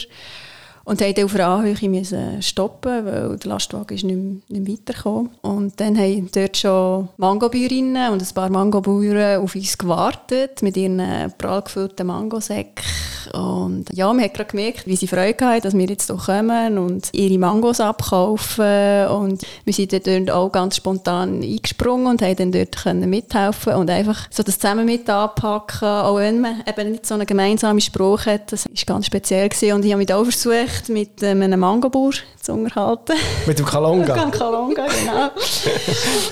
und 0.85 1.01
haben 1.01 1.13
dann 1.13 1.25
auf 1.25 1.35
einer 1.35 1.47
Anhöhe 1.47 1.89
müssen 1.89 2.41
stoppen, 2.41 3.05
weil 3.05 3.37
der 3.37 3.49
Lastwagen 3.49 3.95
ist 3.95 4.03
nicht, 4.03 4.15
mehr- 4.15 4.41
nicht 4.49 4.67
mehr 4.67 4.77
weitergekommen. 4.77 5.29
Und 5.41 5.79
dann 5.79 5.97
haben 5.97 6.29
dort 6.33 6.57
schon 6.57 7.09
Mangobäuerinnen 7.17 8.11
und 8.11 8.21
ein 8.21 8.33
paar 8.33 8.49
Mangobauern 8.49 9.41
auf 9.41 9.55
uns 9.55 9.77
gewartet 9.77 10.61
mit 10.61 10.75
ihren 10.77 11.01
prall 11.37 11.61
gefüllten 11.61 12.07
Mangosäcken. 12.07 12.83
Und 13.31 13.85
ja, 13.93 14.11
man 14.11 14.25
hat 14.25 14.33
gerade 14.33 14.49
gemerkt, 14.51 14.85
wie 14.85 14.95
sie 14.97 15.07
Freude 15.07 15.45
hatten, 15.45 15.61
dass 15.61 15.73
wir 15.73 15.85
jetzt 15.87 16.07
hier 16.07 16.17
kommen 16.17 16.77
und 16.77 17.07
ihre 17.13 17.39
Mangos 17.39 17.79
abkaufen. 17.79 19.07
Und 19.07 19.41
wir 19.63 19.73
sind 19.73 19.93
dort 19.93 20.29
auch 20.29 20.51
ganz 20.51 20.75
spontan 20.75 21.41
eingesprungen 21.41 22.07
und 22.07 22.21
haben 22.21 22.35
dann 22.35 22.51
dort 22.51 22.75
können 22.83 23.09
mithelfen 23.09 23.75
und 23.75 23.89
einfach 23.89 24.27
so 24.29 24.43
das 24.43 24.59
zusammen 24.59 24.85
mit 24.85 25.09
anpacken, 25.09 25.87
auch 25.87 26.17
wenn 26.17 26.41
man 26.41 26.63
eben 26.67 26.91
nicht 26.91 27.05
so 27.05 27.13
einen 27.15 27.25
gemeinsamen 27.25 27.81
Spruch 27.81 28.25
hat. 28.25 28.51
Das 28.51 28.65
war 28.65 28.73
ganz 28.85 29.05
speziell 29.05 29.49
gewesen. 29.49 29.73
und 29.73 29.85
ich 29.85 29.91
habe 29.91 29.99
mich 30.03 30.13
auch 30.13 30.23
versucht, 30.23 30.72
mit 30.89 31.21
ähm, 31.23 31.41
einem 31.41 31.59
Mangobauer 31.59 32.13
zu 32.41 32.53
unterhalten. 32.53 33.13
Mit 33.45 33.59
dem 33.59 33.65
Kalonga. 33.65 34.15
Ganz 34.15 34.37
Kalonga, 34.37 34.85
genau. 34.87 35.29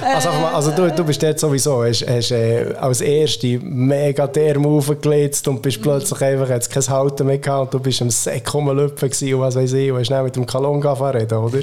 Also, 0.02 0.30
also 0.30 0.72
du, 0.72 0.92
du 0.92 1.04
bist 1.04 1.22
dort 1.24 1.40
sowieso, 1.40 1.84
hast, 1.84 2.06
hast 2.08 2.32
äh, 2.32 2.74
als 2.80 3.02
Erste 3.02 3.60
mega 3.60 4.28
derm 4.28 4.66
aufgelitzt 4.66 5.48
und 5.48 5.62
bist 5.62 5.82
plötzlich 5.82 6.22
einfach, 6.22 6.50
jetzt 6.50 6.70
kein 6.72 6.88
Halten 6.88 7.28
mehr 7.28 7.38
gehabt 7.38 7.74
und 7.74 7.74
du 7.74 7.80
bist 7.80 8.02
am 8.02 8.10
Säck 8.10 8.46
gewesen 8.46 9.34
und 9.34 9.42
was 9.42 9.56
weiß 9.56 9.74
ich, 9.74 9.92
und 9.92 10.00
hast 10.00 10.08
schnell 10.08 10.24
mit 10.24 10.36
dem 10.36 10.46
Kalonga 10.46 10.94
reden, 10.94 11.38
oder? 11.38 11.60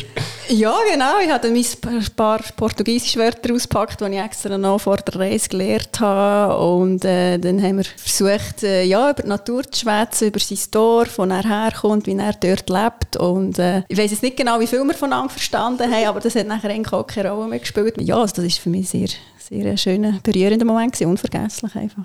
Ja, 0.48 0.74
genau. 0.90 1.18
Ich 1.22 1.30
habe 1.30 1.50
mein 1.50 2.06
paar 2.16 2.40
portugiesische 2.56 3.18
Wörter 3.18 3.54
ausgepackt, 3.54 4.00
die 4.00 4.06
ich 4.06 4.18
extra 4.18 4.56
noch 4.56 4.80
vor 4.80 4.96
der 4.96 5.20
Reise 5.20 5.48
gelernt 5.48 6.00
habe. 6.00 6.56
Und 6.58 7.04
äh, 7.04 7.38
dann 7.38 7.62
haben 7.62 7.78
wir 7.78 7.84
versucht, 7.84 8.62
äh, 8.62 8.84
ja, 8.84 9.10
über 9.10 9.22
die 9.22 9.28
Natur 9.28 9.62
zu 9.70 9.80
schwätzen, 9.80 10.28
über 10.28 10.40
sein 10.40 10.58
Dorf, 10.70 11.18
wo 11.18 11.24
er 11.24 11.42
herkommt, 11.42 12.06
wie 12.06 12.16
er 12.16 12.32
dort 12.32 12.67
lebt. 12.68 13.16
Und 13.16 13.58
äh, 13.58 13.82
ich 13.88 13.98
weiß 13.98 14.10
jetzt 14.10 14.22
nicht 14.22 14.36
genau, 14.36 14.60
wie 14.60 14.66
viel 14.66 14.82
wir 14.84 14.94
voneinander 14.94 15.30
verstanden 15.30 15.90
haben, 15.90 16.06
aber 16.06 16.20
das 16.20 16.34
hat 16.34 16.46
nachher 16.46 16.70
eigentlich 16.70 16.92
auch 16.92 17.06
keine 17.06 17.30
Rolle 17.30 17.48
mehr 17.48 17.58
gespielt. 17.58 18.00
Ja, 18.00 18.18
also 18.18 18.36
das 18.36 18.44
ist 18.44 18.58
für 18.58 18.70
mich 18.70 18.88
sehr, 18.88 19.08
sehr 19.38 19.66
ein 19.66 19.78
schöner, 19.78 20.20
berührender 20.22 20.64
Moment 20.64 20.92
gewesen, 20.92 21.10
unvergesslich 21.10 21.74
einfach. 21.74 22.04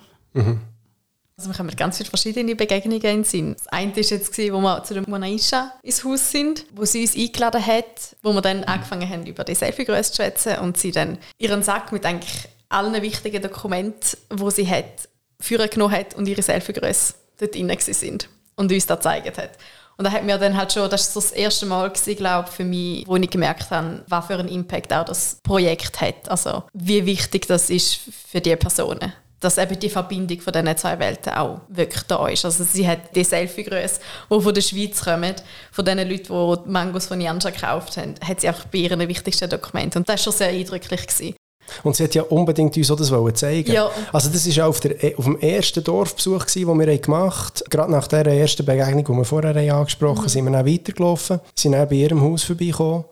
Also 1.36 1.50
wir 1.50 1.58
haben 1.58 1.75
ganz 1.75 1.98
viele 1.98 2.10
verschiedene 2.10 2.55
Begegnungen 2.55 3.01
in 3.01 3.24
Sinn. 3.24 3.55
Das 3.55 3.67
eine 3.67 3.96
war 3.96 4.03
jetzt, 4.03 4.38
wo 4.38 4.62
wir 4.62 4.84
zu 4.84 4.93
der 4.93 5.10
Monaisha 5.10 5.74
ins 5.82 6.03
Haus 6.03 6.32
sind, 6.32 6.65
wo 6.75 6.86
sie 6.86 7.01
uns 7.01 7.15
eingeladen 7.15 7.65
hat, 7.65 8.15
wo 8.22 8.34
wir 8.34 8.41
dann 8.41 8.63
angefangen 8.63 9.10
haben, 9.10 9.25
über 9.25 9.43
die 9.43 9.55
Selfie-Größe 9.55 10.12
zu 10.12 10.15
schwätzen 10.17 10.60
und 10.60 10.77
sie 10.77 10.91
dann 10.91 11.17
ihren 11.39 11.63
Sack 11.63 11.91
mit 11.91 12.05
eigentlich 12.05 12.48
allen 12.70 13.01
wichtigen 13.01 13.41
Dokumenten, 13.41 14.17
die 14.32 14.51
sie 14.51 14.67
hat, 14.70 15.10
führen 15.39 15.70
genommen 15.70 15.93
hat 15.93 16.15
und 16.15 16.27
ihre 16.27 16.41
Selfie-Größe 16.41 17.15
dort 17.39 17.55
drin 17.55 17.75
sind 17.79 18.29
und 18.55 18.72
uns 18.72 18.86
das 18.86 19.00
gezeigt 19.00 19.38
hat. 19.38 19.51
Und 19.97 20.05
da 20.05 20.12
hat 20.12 20.23
mir 20.23 20.38
dann 20.38 20.57
halt 20.57 20.73
schon, 20.73 20.89
das 20.89 21.07
ist 21.07 21.15
das 21.15 21.31
erste 21.31 21.65
Mal 21.65 21.91
glaube 21.91 22.50
für 22.50 22.63
mich, 22.63 23.07
wo 23.07 23.15
ich 23.15 23.29
gemerkt 23.29 23.69
habe, 23.71 24.03
was 24.07 24.25
für 24.25 24.35
einen 24.35 24.50
Impact 24.50 24.91
auch 24.93 25.05
das 25.05 25.39
Projekt 25.43 26.01
hat. 26.01 26.29
Also 26.29 26.63
wie 26.73 27.05
wichtig 27.05 27.47
das 27.47 27.69
ist 27.69 28.00
für 28.27 28.41
die 28.41 28.55
Personen 28.55 29.13
dass 29.43 29.57
eben 29.57 29.77
die 29.77 29.89
Verbindung 29.89 30.39
von 30.39 30.53
diesen 30.53 30.77
zwei 30.77 30.97
Welten 31.00 31.33
auch 31.33 31.62
wirklich 31.67 32.03
da 32.03 32.27
ist. 32.27 32.45
Also 32.45 32.63
sie 32.63 32.88
hat 32.88 33.13
die 33.15 33.23
Selfie-Größe, 33.23 34.00
die 34.31 34.41
von 34.41 34.53
der 34.53 34.62
Schweiz 34.62 35.03
kommt, 35.03 35.43
von 35.71 35.85
den 35.85 35.97
Leuten, 35.97 36.23
die 36.33 36.63
die 36.63 36.69
Mangos 36.69 37.07
von 37.07 37.19
Janja 37.19 37.50
gekauft 37.50 37.97
haben, 37.97 38.15
hat 38.25 38.41
sie 38.41 38.47
einfach 38.47 38.65
bei 38.65 38.79
ihren 38.79 39.05
wichtigsten 39.07 39.50
Dokumenten. 39.50 40.00
Und 40.00 40.09
das 40.09 40.25
war 40.25 40.31
schon 40.31 40.33
sehr 40.33 40.50
eindrücklich. 40.50 41.07
Gewesen. 41.07 41.35
Und 41.84 41.96
sie 41.96 42.03
hat 42.03 42.15
ja 42.15 42.24
unbedingt 42.24 42.77
uns 42.77 42.91
auch 42.91 42.96
das 42.96 43.12
wollen 43.12 43.36
zeigen. 43.36 43.72
Ja. 43.72 43.89
Also 44.12 44.29
das 44.29 44.58
war 44.58 44.67
auf, 44.67 44.79
der, 44.79 45.17
auf 45.17 45.25
dem 45.25 45.39
ersten 45.39 45.84
Dorfbesuch, 45.84 46.46
gewesen, 46.46 46.67
den 46.67 46.79
wir 46.79 46.98
gemacht 46.98 47.62
haben. 47.62 47.70
Gerade 47.70 47.91
nach 47.91 48.08
der 48.08 48.25
ersten 48.27 48.65
Begegnung, 48.65 49.05
die 49.05 49.12
wir 49.12 49.25
vorher 49.25 49.75
angesprochen 49.75 50.20
haben, 50.20 50.29
sind 50.29 50.46
wir 50.46 50.51
dann 50.51 50.67
weitergelaufen, 50.67 51.39
sind 51.55 51.72
dann 51.74 51.88
bei 51.88 51.96
ihrem 51.96 52.22
Haus 52.22 52.43
vorbeigekommen 52.43 53.05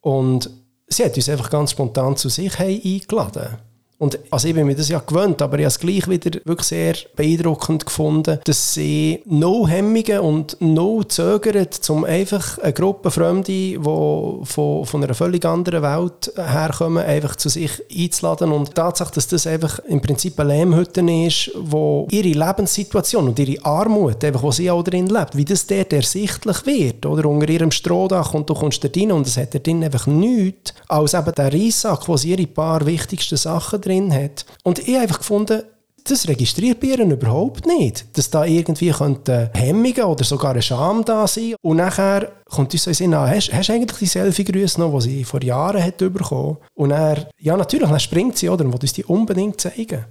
und 0.00 0.50
sie 0.88 1.04
hat 1.04 1.16
uns 1.16 1.28
einfach 1.28 1.50
ganz 1.50 1.70
spontan 1.70 2.16
zu 2.16 2.28
sich 2.28 2.58
hey 2.58 2.80
eingeladen. 2.84 3.58
Und 4.02 4.18
also 4.32 4.48
ich 4.48 4.54
bin 4.54 4.66
mir 4.66 4.74
das 4.74 4.88
ja 4.88 4.98
gewöhnt, 4.98 5.40
aber 5.42 5.60
ich 5.60 5.64
habe 5.64 5.68
es 5.68 5.78
gleich 5.78 6.08
wieder 6.08 6.40
wirklich 6.44 6.66
sehr 6.66 6.96
beeindruckend 7.14 7.86
gefunden, 7.86 8.40
dass 8.42 8.74
sie 8.74 9.22
no 9.26 9.68
Hemmungen 9.68 10.18
und 10.18 10.56
no 10.58 11.04
zögern, 11.04 11.68
um 11.88 12.04
einfach 12.04 12.58
eine 12.58 12.72
Gruppe 12.72 13.12
Fremde, 13.12 13.44
die 13.44 13.78
von, 13.80 14.42
von 14.84 15.04
einer 15.04 15.14
völlig 15.14 15.44
anderen 15.44 15.82
Welt 15.84 16.32
herkommen, 16.34 17.04
einfach 17.04 17.36
zu 17.36 17.48
sich 17.48 17.70
einzuladen. 17.96 18.50
Und 18.50 18.70
die 18.70 18.72
Tatsache, 18.72 19.14
dass 19.14 19.28
das 19.28 19.46
einfach 19.46 19.78
im 19.86 20.02
Prinzip 20.02 20.40
eine 20.40 20.52
Lehmhütte 20.52 21.00
ist, 21.02 21.52
wo 21.54 22.08
ihre 22.10 22.30
Lebenssituation 22.30 23.28
und 23.28 23.38
ihre 23.38 23.64
Armut, 23.64 24.24
einfach, 24.24 24.42
wo 24.42 24.50
sie 24.50 24.68
auch 24.68 24.82
drin 24.82 25.06
lebt, 25.06 25.36
wie 25.36 25.44
das 25.44 25.64
dort 25.68 25.92
ersichtlich 25.92 26.66
wird, 26.66 27.06
oder 27.06 27.28
unter 27.28 27.48
ihrem 27.48 27.70
Strohdach 27.70 28.34
und 28.34 28.50
du 28.50 28.54
kommst 28.54 28.82
da 28.82 28.88
rein 28.96 29.12
und 29.12 29.28
es 29.28 29.36
hat 29.36 29.54
da 29.54 29.60
drin 29.60 29.84
einfach 29.84 30.08
nichts, 30.08 30.74
als 30.88 31.14
eben 31.14 31.32
der 31.36 31.52
Reissack, 31.52 32.08
wo 32.08 32.16
sie 32.16 32.32
ihre 32.32 32.48
paar 32.48 32.84
wichtigsten 32.84 33.36
Sachen 33.36 33.80
drin 33.80 33.91
hat. 34.12 34.46
Und 34.62 34.78
ich 34.78 34.94
habe 34.94 35.00
einfach 35.00 35.18
gefunden, 35.18 35.62
das 36.04 36.26
registriert 36.28 36.80
bei 36.80 36.88
ihnen 36.88 37.10
überhaupt 37.10 37.66
nicht. 37.66 38.16
Dass 38.16 38.30
da 38.30 38.44
irgendwie 38.44 38.90
könnte 38.90 39.50
Hemmungen 39.54 40.02
oder 40.04 40.24
sogar 40.24 40.52
eine 40.52 40.62
Scham 40.62 41.04
da 41.04 41.26
sein. 41.26 41.54
Und 41.62 41.76
nachher 41.76 42.32
kommt 42.46 42.72
uns 42.72 42.84
so 42.84 42.90
in 42.90 42.94
Sinn, 42.94 43.14
ah, 43.14 43.28
hast, 43.28 43.52
hast 43.52 43.68
du 43.68 43.72
eigentlich 43.72 43.98
die 43.98 44.06
Selfie-Grüße 44.06 44.80
noch, 44.80 44.98
die 44.98 45.02
sie 45.02 45.24
vor 45.24 45.42
Jahren 45.42 45.82
hat 45.82 45.98
bekommen? 45.98 46.58
Und 46.74 46.90
er, 46.90 47.28
ja 47.38 47.56
natürlich, 47.56 47.88
dann 47.88 48.00
springt 48.00 48.36
sie, 48.36 48.48
oder? 48.48 48.64
Und 48.64 48.72
will 48.72 48.80
uns 48.80 48.92
die 48.92 49.04
unbedingt 49.04 49.60
zeigen. 49.60 50.04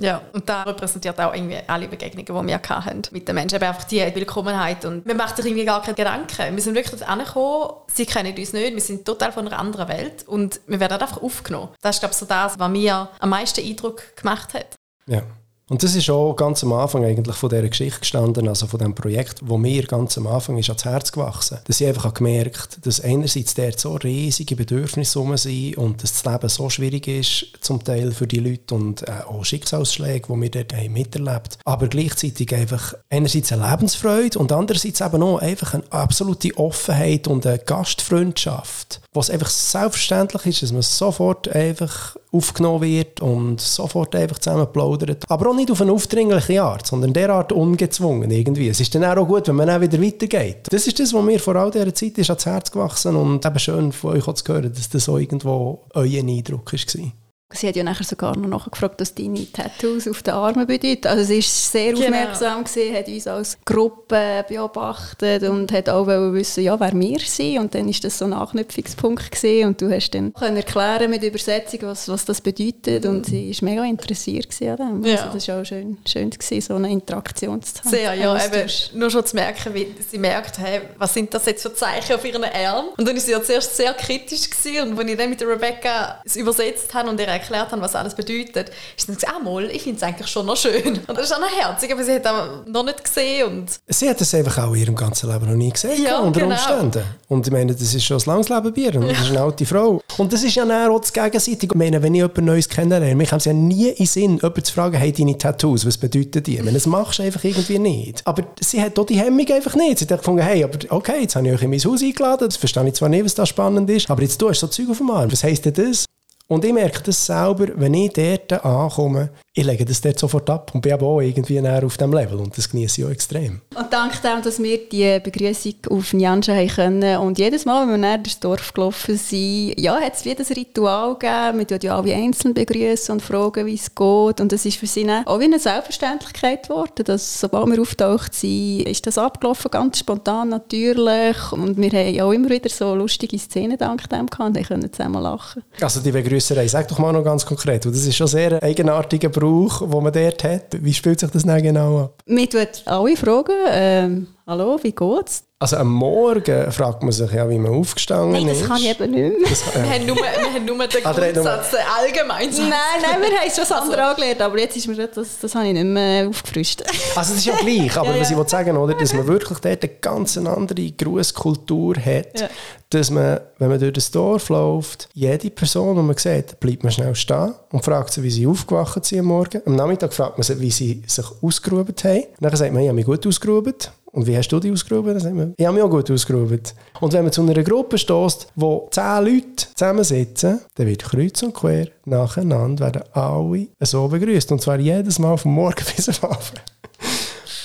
Ja, 0.00 0.22
und 0.32 0.48
da 0.48 0.62
repräsentiert 0.62 1.20
auch 1.20 1.32
irgendwie 1.32 1.58
alle 1.66 1.86
Begegnungen, 1.86 2.26
die 2.26 2.48
wir 2.48 2.60
hatten 2.60 3.02
mit 3.12 3.28
den 3.28 3.34
Menschen. 3.36 3.56
Eben 3.56 3.64
einfach 3.64 3.84
die 3.84 4.00
Willkommenheit. 4.00 4.84
Und 4.84 5.06
man 5.06 5.16
macht 5.16 5.36
sich 5.36 5.46
irgendwie 5.46 5.64
gar 5.64 5.82
keine 5.82 5.94
Gedanken. 5.94 6.56
Wir 6.56 6.62
sind 6.62 6.74
wirklich 6.74 6.98
dort 6.98 7.08
angekommen, 7.08 7.70
sie 7.86 8.04
kennen 8.04 8.36
uns 8.36 8.52
nicht, 8.52 8.74
wir 8.74 8.80
sind 8.80 9.04
total 9.04 9.30
von 9.30 9.46
einer 9.46 9.58
anderen 9.58 9.88
Welt 9.88 10.26
und 10.26 10.60
wir 10.66 10.80
werden 10.80 11.00
einfach 11.00 11.22
aufgenommen. 11.22 11.68
Das 11.80 11.96
ist, 11.96 12.00
glaube 12.00 12.12
ich, 12.12 12.18
so 12.18 12.26
das, 12.26 12.58
was 12.58 12.68
mir 12.68 13.08
am 13.20 13.30
meisten 13.30 13.64
Eindruck 13.64 14.16
gemacht 14.16 14.54
hat. 14.54 14.74
Ja. 15.06 15.22
Und 15.70 15.82
das 15.82 15.94
ist 15.94 16.10
auch 16.10 16.34
ganz 16.34 16.62
am 16.62 16.74
Anfang 16.74 17.04
eigentlich 17.04 17.36
von 17.36 17.48
dieser 17.48 17.68
Geschichte 17.68 18.00
gestanden, 18.00 18.48
also 18.48 18.66
von 18.66 18.78
dem 18.78 18.94
Projekt, 18.94 19.40
wo 19.42 19.56
mir 19.56 19.84
ganz 19.86 20.18
am 20.18 20.26
Anfang 20.26 20.58
ist 20.58 20.68
ans 20.68 20.84
Herz 20.84 21.10
gewachsen. 21.10 21.58
Dass 21.64 21.80
ich 21.80 21.86
einfach 21.86 22.12
gemerkt 22.12 22.84
dass 22.86 23.00
einerseits 23.00 23.54
dort 23.54 23.80
so 23.80 23.94
riesige 23.94 24.56
Bedürfnisse 24.56 25.18
rum 25.18 25.36
sind 25.38 25.78
und 25.78 26.02
dass 26.02 26.22
das 26.22 26.30
Leben 26.30 26.48
so 26.50 26.68
schwierig 26.68 27.08
ist, 27.08 27.46
zum 27.60 27.82
Teil 27.82 28.12
für 28.12 28.26
die 28.26 28.40
Leute 28.40 28.74
und 28.74 29.08
äh, 29.08 29.22
auch 29.26 29.44
Schicksalsschläge, 29.44 30.26
die 30.28 30.40
wir 30.40 30.50
dort 30.50 30.74
haben 30.74 30.92
miterlebt 30.92 31.58
Aber 31.64 31.88
gleichzeitig 31.88 32.54
einfach 32.54 32.94
einerseits 33.08 33.52
eine 33.52 33.70
Lebensfreude 33.70 34.38
und 34.38 34.52
andererseits 34.52 35.00
eben 35.00 35.22
auch 35.22 35.38
einfach 35.38 35.74
eine 35.74 35.90
absolute 35.90 36.56
Offenheit 36.58 37.26
und 37.26 37.46
eine 37.46 37.58
Gastfreundschaft, 37.58 39.00
was 39.14 39.30
einfach 39.30 39.48
selbstverständlich 39.48 40.46
ist, 40.46 40.62
dass 40.62 40.72
man 40.72 40.82
sofort 40.82 41.48
einfach 41.48 42.16
aufgenommen 42.32 42.82
wird 42.82 43.20
und 43.20 43.60
sofort 43.60 44.14
einfach 44.16 44.38
zusammen 44.38 44.66
plaudert. 44.72 45.24
Aber 45.28 45.50
auch 45.50 45.54
nicht 45.54 45.70
auf 45.70 45.80
eine 45.80 45.92
aufdringliche 45.92 46.62
Art, 46.62 46.86
sondern 46.86 47.12
derart 47.12 47.52
ungezwungen 47.52 48.30
irgendwie. 48.30 48.68
Es 48.68 48.80
ist 48.80 48.94
dann 48.94 49.04
auch 49.04 49.26
gut, 49.26 49.46
wenn 49.46 49.56
man 49.56 49.70
auch 49.70 49.80
wieder 49.80 50.02
weitergeht. 50.02 50.66
Das 50.68 50.86
ist 50.86 50.98
das, 50.98 51.14
was 51.14 51.24
mir 51.24 51.38
vor 51.38 51.54
all 51.54 51.70
dieser 51.70 51.94
Zeit 51.94 52.18
ist 52.18 52.30
ans 52.30 52.44
Herz 52.44 52.70
gewachsen 52.72 53.14
und 53.14 53.46
eben 53.46 53.58
schön 53.58 53.92
von 53.92 54.16
euch 54.16 54.24
zu 54.34 54.52
hören, 54.52 54.72
dass 54.72 54.88
das 54.88 55.04
so 55.04 55.16
irgendwo 55.16 55.84
euer 55.94 56.20
Eindruck 56.20 56.72
war. 56.72 57.12
Sie 57.52 57.68
hat 57.68 57.76
ja 57.76 57.84
nachher 57.84 58.04
sogar 58.04 58.36
noch 58.36 58.48
nachgefragt, 58.48 59.00
was 59.00 59.14
deine 59.14 59.50
Tattoos 59.52 60.08
auf 60.08 60.22
den 60.22 60.34
Armen 60.34 60.66
bedeuten. 60.66 61.06
Also 61.06 61.24
sie 61.24 61.36
war 61.36 61.42
sehr 61.42 61.92
genau. 61.92 62.06
aufmerksam, 62.06 62.64
gewesen, 62.64 62.96
hat 62.96 63.08
uns 63.08 63.26
als 63.26 63.58
Gruppe 63.64 64.44
beobachtet 64.48 65.42
und 65.44 65.70
hat 65.70 65.88
auch 65.88 66.06
wissen, 66.06 66.64
ja, 66.64 66.78
wer 66.80 66.92
wir 66.92 67.20
sind. 67.20 67.58
Und 67.58 67.74
dann 67.74 67.86
war 67.86 67.94
das 68.02 68.18
so 68.18 68.24
ein 68.24 68.32
Anknüpfungspunkt 68.32 69.30
gewesen. 69.30 69.68
und 69.68 69.80
du 69.80 69.90
hast 69.94 70.10
dann 70.10 70.32
können 70.32 70.56
erklären 70.56 71.10
mit 71.10 71.22
Übersetzung, 71.22 71.80
was, 71.82 72.08
was 72.08 72.24
das 72.24 72.40
bedeutet 72.40 73.06
und 73.06 73.26
sie 73.26 73.54
war 73.60 73.70
mega 73.70 73.84
interessiert 73.84 74.48
an 74.62 75.02
dem. 75.02 75.04
Ja. 75.04 75.16
Also 75.16 75.34
das 75.34 75.48
war 75.48 75.60
auch 75.60 75.64
schön, 75.64 75.98
schön 76.06 76.30
gewesen, 76.30 76.60
so 76.60 76.74
eine 76.74 76.90
Interaktion 76.90 77.62
zu 77.62 77.78
haben. 77.78 77.90
Sehr, 77.90 78.14
ja, 78.14 78.36
eben, 78.44 78.70
nur 78.94 79.10
schon 79.10 79.24
zu 79.24 79.36
merken, 79.36 79.74
wie 79.74 79.94
sie 80.10 80.18
merkt, 80.18 80.58
hey, 80.58 80.80
was 80.98 81.14
sind 81.14 81.32
das 81.32 81.46
jetzt 81.46 81.62
für 81.62 81.74
Zeichen 81.74 82.16
auf 82.16 82.24
ihren 82.24 82.44
Armen? 82.44 82.88
Und 82.96 83.06
dann 83.06 83.14
war 83.14 83.20
sie 83.20 83.32
ja 83.32 83.42
zuerst 83.42 83.76
sehr 83.76 83.92
kritisch 83.94 84.50
gewesen, 84.50 84.90
und 84.90 84.98
als 84.98 85.10
ich 85.10 85.16
dann 85.16 85.30
mit 85.30 85.42
Rebecca 85.42 86.20
es 86.24 86.36
übersetzt 86.36 86.92
habe 86.94 87.10
und 87.10 87.20
ihr 87.20 87.28
erklärt 87.34 87.72
haben, 87.72 87.80
was 87.80 87.94
alles 87.94 88.14
bedeutet, 88.14 88.70
ist 88.96 89.08
dann 89.08 89.16
gesagt, 89.16 89.34
ah, 89.34 89.42
mal, 89.42 89.64
ich 89.70 89.82
finde 89.82 89.98
es 89.98 90.02
eigentlich 90.02 90.28
schon 90.28 90.46
noch 90.46 90.56
schön. 90.56 91.00
Und 91.06 91.18
das 91.18 91.26
ist 91.26 91.32
auch 91.32 91.40
noch 91.40 91.50
herzig, 91.50 91.92
aber 91.92 92.04
sie 92.04 92.14
hat 92.14 92.24
es 92.24 92.72
noch 92.72 92.84
nicht 92.84 93.04
gesehen. 93.04 93.48
Und 93.48 93.80
sie 93.88 94.08
hat 94.08 94.20
es 94.20 94.34
einfach 94.34 94.58
auch 94.58 94.74
in 94.74 94.80
ihrem 94.80 94.96
ganzen 94.96 95.30
Leben 95.30 95.46
noch 95.46 95.56
nie 95.56 95.70
gesehen, 95.70 96.02
ja, 96.02 96.18
unter 96.18 96.40
genau. 96.40 96.54
Umständen. 96.54 97.04
Und 97.28 97.46
ich 97.46 97.52
meine, 97.52 97.74
das 97.74 97.94
ist 97.94 98.04
schon 98.04 98.18
ein 98.18 98.24
langes 98.26 98.48
Leben 98.48 98.72
bei 98.72 98.80
ihr 98.80 98.94
und 98.96 99.08
das 99.08 99.20
ist 99.20 99.30
eine 99.30 99.40
alte 99.40 99.66
Frau. 99.66 100.00
Und 100.18 100.32
das 100.32 100.42
ist 100.42 100.54
ja 100.54 100.64
auch 100.64 101.00
das 101.00 101.12
Gegenseitige. 101.12 101.74
Ich 101.74 101.78
meine, 101.78 102.02
wenn 102.02 102.14
ich 102.14 102.20
jemand 102.20 102.38
Neues 102.38 102.68
kennenlerne, 102.68 103.14
mich 103.14 103.32
haben 103.32 103.40
sie 103.40 103.50
ja 103.50 103.54
nie 103.54 103.88
in 103.88 104.06
Sinn, 104.06 104.36
jemanden 104.36 104.64
zu 104.64 104.72
fragen, 104.72 104.96
hey, 104.96 105.12
deine 105.12 105.36
Tattoos, 105.36 105.86
was 105.86 105.98
bedeuten 105.98 106.42
die? 106.42 106.56
Ich 106.56 106.62
meine, 106.62 106.72
das 106.72 106.86
machst 106.86 107.18
du 107.18 107.22
einfach 107.22 107.42
irgendwie 107.42 107.78
nicht. 107.78 108.22
Aber 108.24 108.44
sie 108.60 108.80
hat 108.80 108.98
auch 108.98 109.06
die 109.06 109.18
Hemmung 109.18 109.50
einfach 109.50 109.74
nicht. 109.74 109.98
Sie 109.98 110.06
hat 110.06 110.18
gefunden, 110.18 110.42
hey, 110.42 110.62
aber 110.64 110.78
okay, 110.90 111.22
jetzt 111.22 111.36
habe 111.36 111.48
ich 111.48 111.54
euch 111.54 111.62
in 111.62 111.70
mein 111.70 111.84
Haus 111.84 112.02
eingeladen, 112.02 112.48
das 112.48 112.56
verstehe 112.56 112.86
ich 112.86 112.94
zwar 112.94 113.08
nicht, 113.08 113.24
was 113.24 113.34
da 113.34 113.46
spannend 113.46 113.90
ist, 113.90 114.10
aber 114.10 114.22
jetzt 114.22 114.40
du 114.40 114.48
hast 114.48 114.60
so 114.60 114.66
Zeug 114.66 114.90
auf 114.90 114.98
dem 114.98 115.10
Arm. 115.10 115.30
Was 115.32 115.44
heisst 115.44 115.64
denn 115.64 115.74
das? 115.74 116.04
Und 116.46 116.62
ich 116.64 116.74
merke 116.74 117.02
das 117.02 117.24
selber, 117.24 117.68
wenn 117.74 117.94
ich 117.94 118.12
dort 118.12 118.64
ankomme, 118.64 119.30
ich 119.56 119.64
lege 119.64 119.84
das 119.84 120.00
dort 120.00 120.18
sofort 120.18 120.50
ab 120.50 120.72
und 120.74 120.80
bin 120.80 120.92
aber 120.92 121.06
auch 121.06 121.20
irgendwie 121.20 121.60
näher 121.60 121.84
auf 121.84 121.96
diesem 121.96 122.12
Level 122.12 122.38
und 122.38 122.58
das 122.58 122.68
genieße 122.68 123.00
ich 123.00 123.06
auch 123.06 123.10
extrem. 123.10 123.60
Und 123.74 123.92
dank 123.92 124.20
dem, 124.20 124.42
dass 124.42 124.60
wir 124.60 124.88
die 124.88 125.20
Begrüßung 125.20 125.74
auf 125.90 126.12
Njanja 126.12 126.54
haben 126.54 126.68
können 126.68 127.18
und 127.20 127.38
jedes 127.38 127.64
Mal, 127.64 127.82
wenn 127.82 127.92
wir 127.92 127.98
näher 127.98 128.18
durchs 128.18 128.40
Dorf 128.40 128.74
gelaufen 128.74 129.16
sind, 129.16 129.80
ja, 129.80 129.94
hat 129.94 130.14
es 130.14 130.24
wie 130.24 130.34
das 130.34 130.50
Ritual 130.50 131.14
gegeben, 131.14 131.60
wir 131.60 131.66
tun 131.68 131.78
ja 131.82 131.96
alle 131.96 132.14
einzeln 132.14 132.52
begrüßen 132.52 133.12
und 133.12 133.22
fragen, 133.22 133.64
wie 133.64 133.74
es 133.74 133.94
geht 133.94 134.40
und 134.40 134.50
das 134.50 134.66
ist 134.66 134.76
für 134.76 134.88
sie 134.88 135.08
auch 135.24 135.38
wie 135.38 135.44
eine 135.44 135.60
Selbstverständlichkeit 135.60 136.64
geworden, 136.68 137.04
dass 137.04 137.40
sobald 137.40 137.68
wir 137.68 137.80
auftaucht 137.80 138.34
sind, 138.34 138.88
ist 138.88 139.06
das 139.06 139.18
abgelaufen, 139.18 139.70
ganz 139.70 140.00
spontan, 140.00 140.48
natürlich 140.48 141.52
und 141.52 141.78
wir 141.78 141.90
haben 141.90 142.20
auch 142.20 142.32
immer 142.32 142.50
wieder 142.50 142.68
so 142.68 142.94
lustige 142.94 143.38
Szenen 143.38 143.78
dank 143.78 144.10
dem 144.10 144.26
gehabt 144.26 144.56
und 144.56 144.66
können 144.66 144.92
zusammen 144.92 145.22
lachen. 145.22 145.62
Also 145.80 146.00
die 146.00 146.12
Begrüßerei, 146.34 146.66
sag 146.66 146.88
doch 146.88 146.98
mal 146.98 147.12
noch 147.12 147.22
ganz 147.22 147.46
konkret, 147.46 147.84
das 147.84 147.94
ist 147.94 148.16
schon 148.16 148.26
sehr 148.26 148.60
eigenartiger 148.60 149.28
Beruf 149.28 149.78
Brauch, 149.78 149.88
den 149.88 150.02
man 150.02 150.12
dort 150.12 150.42
hat? 150.42 150.82
Wie 150.82 150.92
spielt 150.92 151.20
sich 151.20 151.30
das 151.30 151.44
genau 151.62 151.98
ab? 152.00 152.22
Wir 152.26 152.50
tut 152.50 152.82
alle 152.86 153.16
fragen, 153.16 153.54
ähm, 153.70 154.26
hallo, 154.46 154.78
wie 154.82 154.92
geht's? 154.92 155.44
Also 155.58 155.76
am 155.76 155.90
Morgen 155.92 156.70
fragt 156.72 157.02
man 157.02 157.12
sich 157.12 157.30
ja, 157.32 157.48
wie 157.48 157.58
man 157.58 157.72
aufgestanden 157.72 158.32
nein, 158.32 158.48
ist. 158.48 158.60
das 158.60 158.68
kann 158.68 158.76
ich 158.76 158.90
eben 158.90 159.10
nicht 159.12 159.40
mehr. 159.40 159.48
Das, 159.48 159.62
äh. 159.74 159.82
wir, 159.82 159.90
haben 159.90 160.06
nur, 160.06 160.16
wir 160.16 160.54
haben 160.54 160.64
nur 160.66 160.86
den 160.86 161.06
ah, 161.06 161.12
Grundsatz, 161.12 161.70
den 161.70 161.80
allgemeinen 161.80 162.68
Nein, 162.68 162.70
nein, 163.00 163.20
wir 163.22 163.38
haben 163.38 163.48
schon 163.48 163.56
das 163.60 163.72
andere 163.72 164.02
also. 164.02 164.10
angelernt, 164.10 164.42
aber 164.42 164.58
jetzt 164.58 164.76
ist 164.76 164.88
mir 164.88 165.08
das, 165.08 165.38
das 165.40 165.54
habe 165.54 165.68
ich 165.68 165.72
nicht 165.72 165.86
mehr 165.86 166.28
aufgefrischt. 166.28 166.82
Also 167.14 167.32
das 167.32 167.38
ist 167.38 167.46
ja 167.46 167.56
gleich, 167.56 167.96
aber 167.96 168.14
ja, 168.14 168.20
was 168.20 168.30
ich 168.30 168.36
ja. 168.36 168.48
sagen 168.48 168.76
oder, 168.76 168.94
dass 168.94 169.14
man 169.14 169.26
wirklich 169.26 169.58
dort 169.58 169.82
eine 169.82 169.92
ganz 170.00 170.36
andere 170.36 170.90
Grußkultur 170.90 171.96
hat, 171.96 172.40
ja. 172.40 172.48
dass 172.90 173.10
man, 173.10 173.40
wenn 173.58 173.70
man 173.70 173.80
durch 173.80 173.94
das 173.94 174.10
Dorf 174.10 174.50
läuft, 174.50 175.08
jede 175.14 175.48
Person, 175.50 175.96
die 175.96 176.02
man 176.02 176.16
sieht, 176.18 176.60
bleibt 176.60 176.82
man 176.82 176.92
schnell 176.92 177.14
stehen 177.14 177.54
und 177.70 177.84
fragt 177.84 178.12
sie, 178.12 178.22
wie 178.22 178.30
sie 178.30 178.46
aufgewacht 178.46 179.02
sind 179.06 179.20
am 179.20 179.26
Morgen. 179.26 179.62
Am 179.64 179.76
Nachmittag 179.76 180.12
fragt 180.12 180.36
man 180.36 180.42
sie, 180.42 180.60
wie 180.60 180.70
sie 180.70 181.02
sich 181.06 181.26
ausgeruht 181.40 182.04
haben. 182.04 182.24
Dann 182.38 182.54
sagt 182.54 182.72
man, 182.72 182.82
ich 182.82 182.88
habe 182.88 182.96
mich 182.96 183.06
gut 183.06 183.26
ausgeruht. 183.26 183.90
Und 184.14 184.28
wie 184.28 184.36
hast 184.36 184.48
du 184.48 184.60
dich 184.60 184.70
ausgerufen? 184.70 185.54
Ich 185.56 185.66
habe 185.66 185.74
mich 185.74 185.82
auch 185.82 185.90
gut 185.90 186.08
ausgerufen. 186.08 186.60
Und 187.00 187.12
wenn 187.12 187.24
man 187.24 187.32
zu 187.32 187.42
einer 187.42 187.62
Gruppe 187.64 187.98
stößt, 187.98 188.46
wo 188.54 188.88
zehn 188.92 189.24
Leute 189.24 189.66
zusammensitzen, 189.74 190.60
dann 190.76 190.86
wird 190.86 191.02
kreuz 191.02 191.42
und 191.42 191.52
quer 191.52 191.88
nacheinander 192.04 192.86
werden 192.86 193.02
alle 193.12 193.66
so 193.80 194.06
begrüßt. 194.06 194.52
Und 194.52 194.62
zwar 194.62 194.78
jedes 194.78 195.18
Mal 195.18 195.36
vom 195.36 195.54
Morgen 195.54 195.84
bis 195.96 196.08
am 196.08 196.30
Abend. 196.30 196.62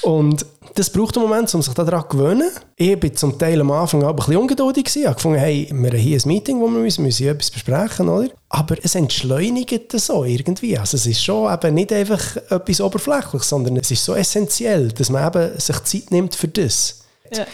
Und 0.01 0.45
das 0.75 0.89
braucht 0.89 1.17
einen 1.17 1.27
Moment, 1.27 1.53
um 1.53 1.61
sich 1.61 1.73
daran 1.73 2.01
zu 2.03 2.17
gewöhnen. 2.17 2.49
Ich 2.75 3.01
war 3.01 3.13
zum 3.13 3.37
Teil 3.37 3.59
am 3.59 3.71
Anfang 3.71 4.03
auch 4.03 4.09
ein 4.09 4.15
bisschen 4.15 4.37
ungeduldig. 4.37 4.95
Ich 4.95 5.05
habe 5.05 5.15
gefunden, 5.15 5.39
hey, 5.39 5.67
wir 5.71 5.89
haben 5.91 5.97
hier 5.97 6.17
ein 6.17 6.27
Meeting, 6.27 6.59
wo 6.59 6.67
wir 6.67 6.79
müssen, 6.79 7.03
müssen 7.03 7.27
etwas 7.27 7.51
besprechen 7.51 8.07
oder? 8.07 8.29
Aber 8.49 8.75
es 8.81 8.95
entschleunigt 8.95 9.93
das 9.93 10.05
so 10.05 10.23
irgendwie. 10.23 10.77
Also 10.77 10.97
es 10.97 11.05
ist 11.05 11.23
schon 11.23 11.51
eben 11.51 11.73
nicht 11.73 11.91
einfach 11.91 12.37
etwas 12.49 12.81
Oberflächliches, 12.81 13.49
sondern 13.49 13.77
es 13.77 13.91
ist 13.91 14.05
so 14.05 14.15
essentiell, 14.15 14.89
dass 14.89 15.09
man 15.09 15.27
eben 15.27 15.59
sich 15.59 15.83
Zeit 15.83 16.11
nimmt 16.11 16.35
für 16.35 16.47
das. 16.47 17.01
Ja. 17.33 17.45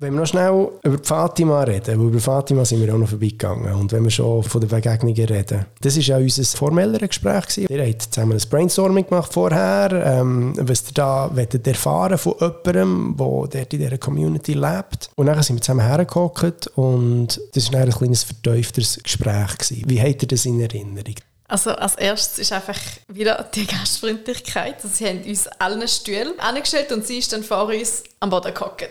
Wenn 0.00 0.14
wir 0.14 0.20
noch 0.20 0.28
schnell 0.28 0.68
über 0.84 0.98
Fatima 1.02 1.64
reden, 1.64 1.98
weil 1.98 2.06
über 2.06 2.20
Fatima 2.20 2.64
sind 2.64 2.80
wir 2.80 2.94
auch 2.94 2.98
noch 2.98 3.08
vorbeigegangen 3.08 3.74
und 3.74 3.90
wenn 3.90 4.04
wir 4.04 4.10
schon 4.10 4.44
von 4.44 4.60
den 4.60 4.70
Begegnungen 4.70 5.24
reden, 5.24 5.66
das 5.80 5.96
war 5.96 6.02
ja 6.02 6.18
unser 6.18 6.44
formelleres 6.44 7.08
Gespräch. 7.08 7.46
Gewesen. 7.48 7.66
Ihr 7.68 7.84
habt 7.84 8.02
zusammen 8.02 8.38
ein 8.38 8.48
Brainstorming 8.48 9.08
gemacht 9.08 9.32
vorher, 9.32 9.90
ähm, 9.92 10.52
was 10.56 10.84
ihr 10.84 10.94
da 10.94 11.30
erfahren 11.64 12.16
von 12.16 12.34
jemandem, 12.38 13.16
der 13.52 13.62
in 13.62 13.68
dieser 13.70 13.98
Community 13.98 14.52
lebt. 14.52 15.10
Und 15.16 15.26
dann 15.26 15.42
sind 15.42 15.56
wir 15.56 15.62
zusammen 15.62 15.84
hergekommen 15.84 16.30
und 16.76 17.40
das 17.54 17.72
war 17.72 17.80
ein 17.80 17.90
kleines 17.90 18.22
vertiefteres 18.22 19.00
Gespräch. 19.02 19.58
Gewesen. 19.58 19.82
Wie 19.88 20.00
habt 20.00 20.22
ihr 20.22 20.28
das 20.28 20.46
in 20.46 20.60
Erinnerung? 20.60 21.16
Also 21.48 21.70
als 21.70 21.94
erstes 21.96 22.38
ist 22.38 22.52
einfach 22.52 22.78
wieder 23.08 23.48
die 23.54 23.66
Gastfreundlichkeit. 23.66 24.76
Also 24.76 24.88
sie 24.88 25.06
haben 25.06 25.22
uns 25.24 25.46
allen 25.46 25.88
Stühle 25.88 26.34
angestellt 26.38 26.92
und 26.92 27.06
sie 27.06 27.18
ist 27.18 27.32
dann 27.32 27.42
vor 27.42 27.64
uns 27.64 28.04
am 28.20 28.28
Boden 28.28 28.52
gehockt. 28.52 28.90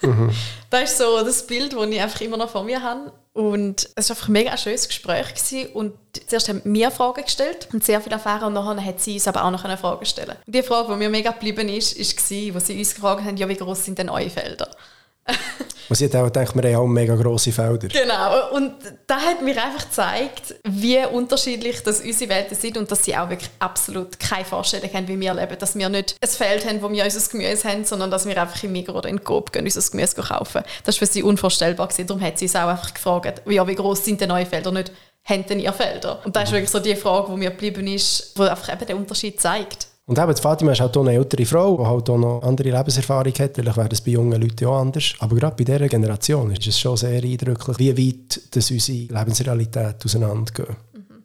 das 0.70 0.82
ist 0.84 0.98
so 0.98 1.24
das 1.24 1.44
Bild, 1.48 1.72
das 1.72 1.86
ich 1.88 2.00
einfach 2.00 2.20
immer 2.20 2.36
noch 2.36 2.50
vor 2.50 2.62
mir 2.62 2.80
habe. 2.80 3.12
Und 3.32 3.90
es 3.96 4.08
war 4.08 4.16
einfach 4.16 4.28
ein 4.28 4.32
mega 4.32 4.56
schönes 4.56 4.86
Gespräch. 4.86 5.34
Gewesen. 5.34 5.66
Und 5.72 5.94
zuerst 6.28 6.48
haben 6.48 6.62
wir 6.64 6.92
Fragen 6.92 7.24
gestellt 7.24 7.68
und 7.72 7.84
sehr 7.84 8.00
viel 8.00 8.12
erfahren. 8.12 8.44
Und 8.44 8.54
nachher 8.54 8.84
hat 8.84 9.00
sie 9.00 9.14
uns 9.14 9.26
aber 9.26 9.44
auch 9.44 9.50
noch 9.50 9.64
eine 9.64 9.76
Frage 9.76 10.06
stellen 10.06 10.36
Und 10.46 10.54
die 10.54 10.62
Frage, 10.62 10.92
die 10.92 10.98
mir 10.98 11.10
mega 11.10 11.32
geblieben 11.32 11.68
ist, 11.68 11.98
war, 11.98 12.54
wo 12.54 12.58
sie 12.60 12.78
uns 12.78 12.94
gefragt 12.94 13.24
haben, 13.24 13.36
ja, 13.36 13.48
wie 13.48 13.56
groß 13.56 13.84
sind 13.84 13.98
denn 13.98 14.10
eure 14.10 14.30
Felder? 14.30 14.70
Man 15.88 15.96
sieht 15.96 16.16
auch, 16.16 16.28
denkt, 16.30 16.54
wir 16.56 16.74
haben 16.74 16.82
auch 16.82 16.86
mega 16.86 17.14
grosse 17.14 17.52
Felder. 17.52 17.86
Genau, 17.88 18.50
und 18.54 18.74
da 19.06 19.20
hat 19.20 19.40
mir 19.42 19.62
einfach 19.62 19.84
gezeigt, 19.84 20.56
wie 20.64 20.98
unterschiedlich 21.06 21.82
das 21.84 22.00
unsere 22.00 22.30
Welten 22.30 22.56
sind 22.56 22.76
und 22.76 22.90
dass 22.90 23.04
sie 23.04 23.16
auch 23.16 23.28
wirklich 23.30 23.50
absolut 23.60 24.18
keine 24.18 24.44
Vorstellung 24.44 24.92
haben, 24.92 25.06
wie 25.06 25.18
wir 25.20 25.32
leben. 25.34 25.56
Dass 25.58 25.76
wir 25.76 25.88
nicht 25.88 26.16
ein 26.20 26.28
Feld 26.28 26.66
haben, 26.66 26.82
wo 26.82 26.90
wir 26.90 27.04
unser 27.04 27.30
Gemüse 27.30 27.68
haben, 27.68 27.84
sondern 27.84 28.10
dass 28.10 28.26
wir 28.26 28.40
einfach 28.40 28.60
im 28.64 28.72
Migros 28.72 28.96
oder 28.96 29.08
in 29.08 29.22
Coop 29.22 29.52
gehen, 29.52 29.64
unser 29.64 29.88
Gemüse 29.88 30.16
kaufen. 30.16 30.62
Das 30.84 31.00
war 31.00 31.06
für 31.06 31.12
sie 31.12 31.22
unvorstellbar. 31.22 31.86
Gewesen. 31.86 32.06
Darum 32.08 32.22
hat 32.22 32.38
sie 32.38 32.46
uns 32.46 32.56
auch 32.56 32.68
einfach 32.68 32.92
gefragt, 32.92 33.42
ja, 33.46 33.66
wie 33.68 33.74
groß 33.74 34.04
sind 34.04 34.20
denn 34.20 34.28
neue 34.28 34.46
Felder? 34.46 34.72
Nicht, 34.72 34.90
haben 35.24 35.46
denn 35.46 35.60
ihr 35.60 35.72
Felder? 35.72 36.20
Und 36.24 36.34
das 36.34 36.44
ist 36.44 36.52
wirklich 36.52 36.70
so 36.70 36.80
die 36.80 36.96
Frage, 36.96 37.30
die 37.30 37.38
mir 37.38 37.50
geblieben 37.50 37.86
ist, 37.86 38.36
die 38.36 38.42
einfach 38.42 38.72
eben 38.72 38.86
den 38.86 38.96
Unterschied 38.96 39.40
zeigt. 39.40 39.88
Und 40.08 40.18
eben, 40.20 40.36
Fatima 40.36 40.70
ist 40.70 40.80
halt 40.80 40.96
auch 40.96 41.04
eine 41.04 41.14
ältere 41.14 41.44
Frau, 41.44 41.76
die 41.76 41.84
halt 41.84 42.08
auch 42.10 42.16
noch 42.18 42.42
andere 42.42 42.70
Lebenserfahrung 42.70 43.32
hat. 43.32 43.56
Vielleicht 43.56 43.76
wäre 43.76 43.88
das 43.88 44.00
bei 44.00 44.12
jungen 44.12 44.40
Leuten 44.40 44.66
auch 44.66 44.78
anders. 44.78 45.14
Aber 45.18 45.34
gerade 45.34 45.56
bei 45.56 45.64
dieser 45.64 45.88
Generation 45.88 46.52
ist 46.52 46.64
es 46.64 46.78
schon 46.78 46.96
sehr 46.96 47.22
eindrücklich, 47.22 47.78
wie 47.78 47.96
weit 47.98 48.40
das 48.52 48.70
unsere 48.70 48.98
Lebensrealität 48.98 50.04
auseinandergeht. 50.04 50.68
Mhm. 50.68 51.24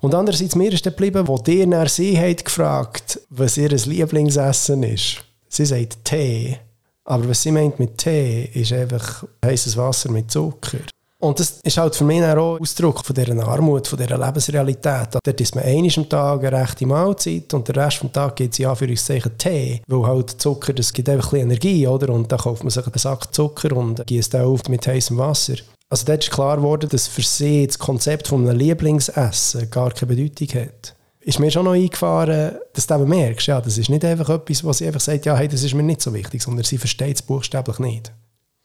Und 0.00 0.14
andererseits, 0.14 0.56
mir 0.56 0.72
ist 0.72 0.82
geblieben, 0.82 1.28
wo 1.28 1.36
dir 1.36 1.66
nach 1.66 1.90
sie 1.90 2.18
hat 2.18 2.42
gefragt, 2.42 3.20
was 3.28 3.58
ihr 3.58 3.68
Lieblingsessen 3.68 4.82
ist. 4.82 5.18
Sie 5.48 5.66
sagt 5.66 6.02
Tee. 6.02 6.56
Aber 7.04 7.28
was 7.28 7.42
sie 7.42 7.50
meint 7.50 7.78
mit 7.78 7.98
Tee, 7.98 8.48
ist 8.54 8.72
einfach 8.72 9.24
heißes 9.44 9.76
Wasser 9.76 10.10
mit 10.10 10.30
Zucker. 10.30 10.78
Und 11.22 11.38
das 11.38 11.60
ist 11.62 11.78
halt 11.78 11.94
für 11.94 12.02
mich 12.02 12.20
auch 12.24 12.58
Ausdruck 12.60 13.04
von 13.04 13.14
dieser 13.14 13.46
Armut, 13.46 13.86
von 13.86 13.96
dieser 13.96 14.18
Lebensrealität. 14.18 15.08
Dort 15.22 15.40
ist 15.40 15.54
man 15.54 15.62
einmal 15.62 15.92
am 15.96 16.08
Tag 16.08 16.44
eine 16.44 16.60
rechte 16.60 16.84
Mahlzeit 16.84 17.54
und 17.54 17.68
den 17.68 17.76
Rest 17.76 18.02
des 18.02 18.10
Tages 18.10 18.34
gibt 18.34 18.58
es 18.58 18.78
für 18.78 18.88
uns 18.88 19.38
Tee. 19.38 19.82
Weil 19.86 20.02
halt 20.02 20.30
Zucker, 20.42 20.72
das 20.72 20.92
gibt 20.92 21.08
einfach 21.08 21.26
ein 21.26 21.30
bisschen 21.30 21.50
Energie, 21.50 21.86
oder? 21.86 22.12
Und 22.12 22.32
dann 22.32 22.40
kauft 22.40 22.64
man 22.64 22.70
sich 22.70 22.84
einen 22.84 22.98
Sack 22.98 23.32
Zucker 23.32 23.76
und 23.76 24.04
gießt 24.04 24.34
den 24.34 24.40
auf 24.40 24.68
mit 24.68 24.84
heißem 24.84 25.16
Wasser. 25.16 25.54
Also 25.88 26.06
dort 26.06 26.24
ist 26.24 26.32
klar 26.32 26.56
geworden, 26.56 26.88
dass 26.90 27.06
für 27.06 27.22
sie 27.22 27.68
das 27.68 27.78
Konzept 27.78 28.26
von 28.26 28.48
einem 28.48 28.58
Lieblingsessen 28.58 29.70
gar 29.70 29.92
keine 29.92 30.16
Bedeutung 30.16 30.60
hat 30.60 30.96
ist 31.24 31.38
mir 31.38 31.52
schon 31.52 31.66
noch 31.66 31.74
eingefahren, 31.74 32.56
dass 32.72 32.88
du 32.88 32.98
merkst, 32.98 33.46
ja, 33.46 33.60
das 33.60 33.78
ist 33.78 33.88
nicht 33.88 34.04
einfach 34.04 34.28
etwas, 34.28 34.64
was 34.64 34.78
sie 34.78 34.88
einfach 34.88 34.98
sagt, 34.98 35.24
ja, 35.24 35.36
hey, 35.36 35.46
das 35.46 35.62
ist 35.62 35.72
mir 35.72 35.84
nicht 35.84 36.02
so 36.02 36.12
wichtig, 36.12 36.42
sondern 36.42 36.64
sie 36.64 36.78
versteht 36.78 37.14
es 37.14 37.22
buchstäblich 37.22 37.78
nicht. 37.78 38.12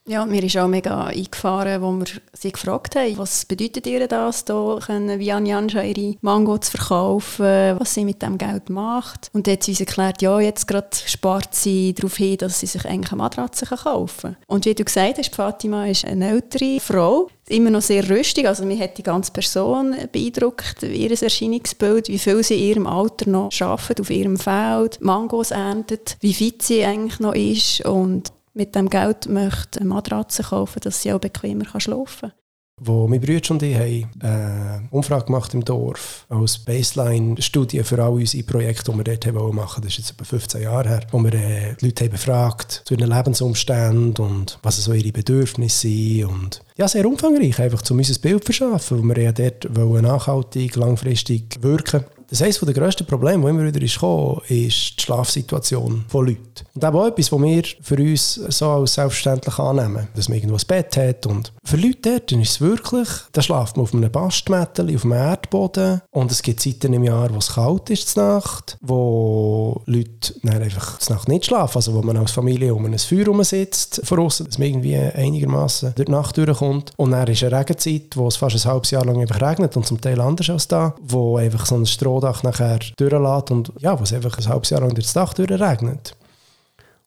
Ja, 0.10 0.26
mir 0.26 0.42
ist 0.42 0.56
auch 0.56 0.70
mega 0.70 1.08
eingefahren, 1.08 1.82
wo 1.82 1.92
wir 1.92 2.06
sie 2.32 2.54
gefragt 2.54 2.96
haben, 2.96 3.18
was 3.18 3.44
bedeutet 3.44 3.86
ihr 3.88 4.08
das, 4.08 4.46
hier 4.48 4.80
können 4.86 5.20
Vian 5.20 5.46
Janscha 5.46 5.82
ihre 5.82 6.16
Mango 6.22 6.58
zu 6.60 6.72
verkaufen, 6.72 7.76
was 7.78 7.94
sie 7.94 8.06
mit 8.06 8.22
dem 8.22 8.38
Geld 8.38 8.70
macht. 8.70 9.30
Und 9.34 9.48
dann 9.48 9.56
hat 9.56 9.64
sie 9.64 9.72
uns 9.72 9.82
erklärt, 9.82 10.22
ja, 10.22 10.40
jetzt 10.40 10.66
gerade 10.66 10.88
spart 11.06 11.54
sie 11.54 11.94
darauf 11.94 12.16
hin, 12.16 12.38
dass 12.38 12.62
sie 12.62 12.68
sich 12.68 12.86
eigentlich 12.86 13.12
eine 13.12 13.22
Matratze 13.22 13.66
kaufen 13.66 14.38
kann. 14.38 14.38
Und 14.48 14.64
wie 14.64 14.76
du 14.76 14.86
gesagt 14.86 15.18
hast, 15.18 15.36
Fatima 15.36 15.88
ist 15.88 16.06
eine 16.06 16.30
ältere 16.30 16.80
Frau, 16.80 17.28
immer 17.50 17.70
noch 17.70 17.82
sehr 17.82 18.08
rüstig, 18.10 18.48
also 18.48 18.64
mir 18.64 18.80
hat 18.80 18.98
die 18.98 19.04
ganze 19.04 19.34
Person 19.34 19.94
beeindruckt, 20.14 20.84
ihr 20.84 21.22
Erscheinungsbild, 21.22 22.08
wie 22.08 22.20
viel 22.20 22.44
sie 22.44 22.56
in 22.56 22.70
ihrem 22.70 22.88
Alter 22.88 23.30
noch 23.30 23.50
arbeitet, 23.60 24.00
auf 24.00 24.10
ihrem 24.10 24.38
Feld, 24.38 25.02
Mangos 25.02 25.52
erntet, 25.52 26.16
wie 26.22 26.34
fit 26.34 26.62
sie 26.62 26.86
eigentlich 26.86 27.20
noch 27.20 27.36
ist 27.36 27.86
und 27.86 28.32
mit 28.58 28.76
dem 28.76 28.90
Geld 28.90 29.28
möchte 29.30 29.80
eine 29.80 29.90
Matratze 29.90 30.44
kaufen, 30.44 30.80
dass 30.82 31.02
sie 31.02 31.14
auch 31.14 31.20
bequemer 31.20 31.66
schlafen 31.80 32.32
kann. 32.32 32.32
Wo 32.80 33.08
meine 33.08 33.20
Brüder 33.20 33.52
und 33.52 33.64
ich 33.64 33.76
haben 33.76 34.10
eine 34.20 34.88
Umfrage 34.92 35.26
gemacht 35.26 35.52
im 35.56 35.66
Dorf 35.66 36.28
als 36.30 36.60
Baseline-Studie 36.60 37.82
für 37.82 38.04
all 38.04 38.12
unsere 38.12 38.44
Projekte, 38.44 38.92
die 38.92 38.98
wir 38.98 39.04
dort 39.04 39.26
machen 39.34 39.58
wollten. 39.58 39.82
Das 39.82 39.94
ist 39.94 39.98
jetzt 39.98 40.12
etwa 40.12 40.26
15 40.26 40.62
Jahre 40.62 40.90
her, 40.90 41.08
wo 41.10 41.18
wir 41.18 41.34
äh, 41.34 41.76
die 41.82 41.86
Leute 41.86 42.08
befragt 42.08 42.84
zu 42.86 42.94
ihren 42.94 43.10
Lebensumständen 43.10 44.24
und 44.24 44.60
was 44.62 44.78
so 44.78 44.94
ihre 44.94 45.12
Bedürfnisse 45.12 45.88
sind. 45.88 46.26
Und 46.26 46.62
ja, 46.78 46.88
sehr 46.88 47.08
umfangreich, 47.08 47.60
einfach 47.60 47.82
um 47.90 47.98
unser 47.98 48.20
Bild 48.20 48.44
zu 48.44 48.54
verschaffen, 48.54 49.00
wo 49.00 49.04
wir 49.04 49.24
ja 49.24 49.32
dort 49.32 49.68
nachhaltig, 50.04 50.76
langfristig 50.76 51.58
wirken 51.62 52.02
wollen. 52.02 52.17
Das 52.30 52.42
eines 52.42 52.60
der 52.60 52.74
grössten 52.74 53.08
Probleme, 53.08 53.44
die 53.46 53.50
immer 53.50 53.64
wieder 53.64 53.82
ist 53.82 53.94
gekommen, 53.94 54.42
ist 54.50 54.98
die 54.98 55.02
Schlafsituation 55.02 56.04
von 56.10 56.26
Leuten. 56.26 56.66
Und 56.74 56.84
das 56.84 56.90
ist 56.92 56.96
auch 57.00 57.08
etwas, 57.08 57.32
was 57.32 57.42
wir 57.42 57.64
für 57.82 57.96
uns 57.96 58.34
so 58.34 58.70
als 58.70 58.94
selbstverständlich 58.96 59.58
annehmen. 59.60 60.10
Dass 60.14 60.28
man 60.28 60.38
irgendwo 60.38 60.58
ein 60.58 60.68
Bett 60.68 60.98
hat. 60.98 61.26
Und 61.26 61.54
für 61.64 61.78
Leute 61.78 62.20
dort 62.20 62.32
ist 62.34 62.52
es 62.52 62.62
wirklich, 62.62 63.08
da 63.32 63.42
schlaft 63.42 63.78
man 63.78 63.84
auf 63.84 63.94
einem 63.94 64.12
Bastmätteli, 64.12 64.98
auf 64.98 65.06
einem 65.06 65.14
Erdboden. 65.14 66.02
Und 66.12 66.32
es 66.32 66.42
gibt 66.42 66.60
Zeiten 66.60 66.92
im 66.92 67.06
Jahr, 67.06 67.34
wo 67.34 67.38
es 67.38 67.54
kalt 67.54 67.90
ist 67.90 68.18
Nacht, 68.18 68.78
wo 68.82 69.82
Leute 69.86 70.34
dann 70.44 70.62
einfach 70.62 71.00
Nacht 71.10 71.30
nicht 71.30 71.46
schlafen. 71.46 71.78
Also 71.78 71.94
wo 71.94 72.02
man 72.02 72.18
als 72.18 72.32
Familie 72.32 72.76
um 72.76 72.84
ein 72.86 73.00
Feuer 73.00 73.20
herum 73.20 73.42
sitzt, 73.46 74.02
von 74.04 74.20
außen, 74.20 74.48
dass 74.48 74.58
man 74.58 74.68
irgendwie 74.68 74.98
einigermaßen 74.98 75.94
durch 75.96 76.08
die 76.08 76.12
Nacht 76.12 76.36
durchkommt. 76.36 76.92
Und 76.98 77.12
dann 77.12 77.28
ist 77.28 77.42
eine 77.44 77.58
Regenzeit, 77.58 78.18
wo 78.18 78.28
es 78.28 78.36
fast 78.36 78.58
ein 78.58 78.70
halbes 78.70 78.92
Jahr 78.92 79.06
lang 79.06 79.22
einfach 79.22 79.42
regnet 79.42 79.78
und 79.78 79.86
zum 79.86 80.02
Teil 80.02 80.20
anders 80.20 80.50
als 80.50 80.68
da, 80.68 80.94
wo 81.02 81.38
einfach 81.38 81.66
so 81.66 81.76
ein 81.76 81.86
Strom 81.86 82.17
Strohdach 82.18 82.44
nachher 82.44 82.80
durchlässt 82.98 83.52
und 83.52 83.72
ja, 83.80 84.00
was 84.00 84.14
einfach 84.14 84.38
ein 84.38 84.48
halbes 84.48 84.70
Jahr 84.70 84.84
unter 84.84 85.02
das 85.02 85.14
Dach 85.14 85.34
durchregnet. 85.34 86.16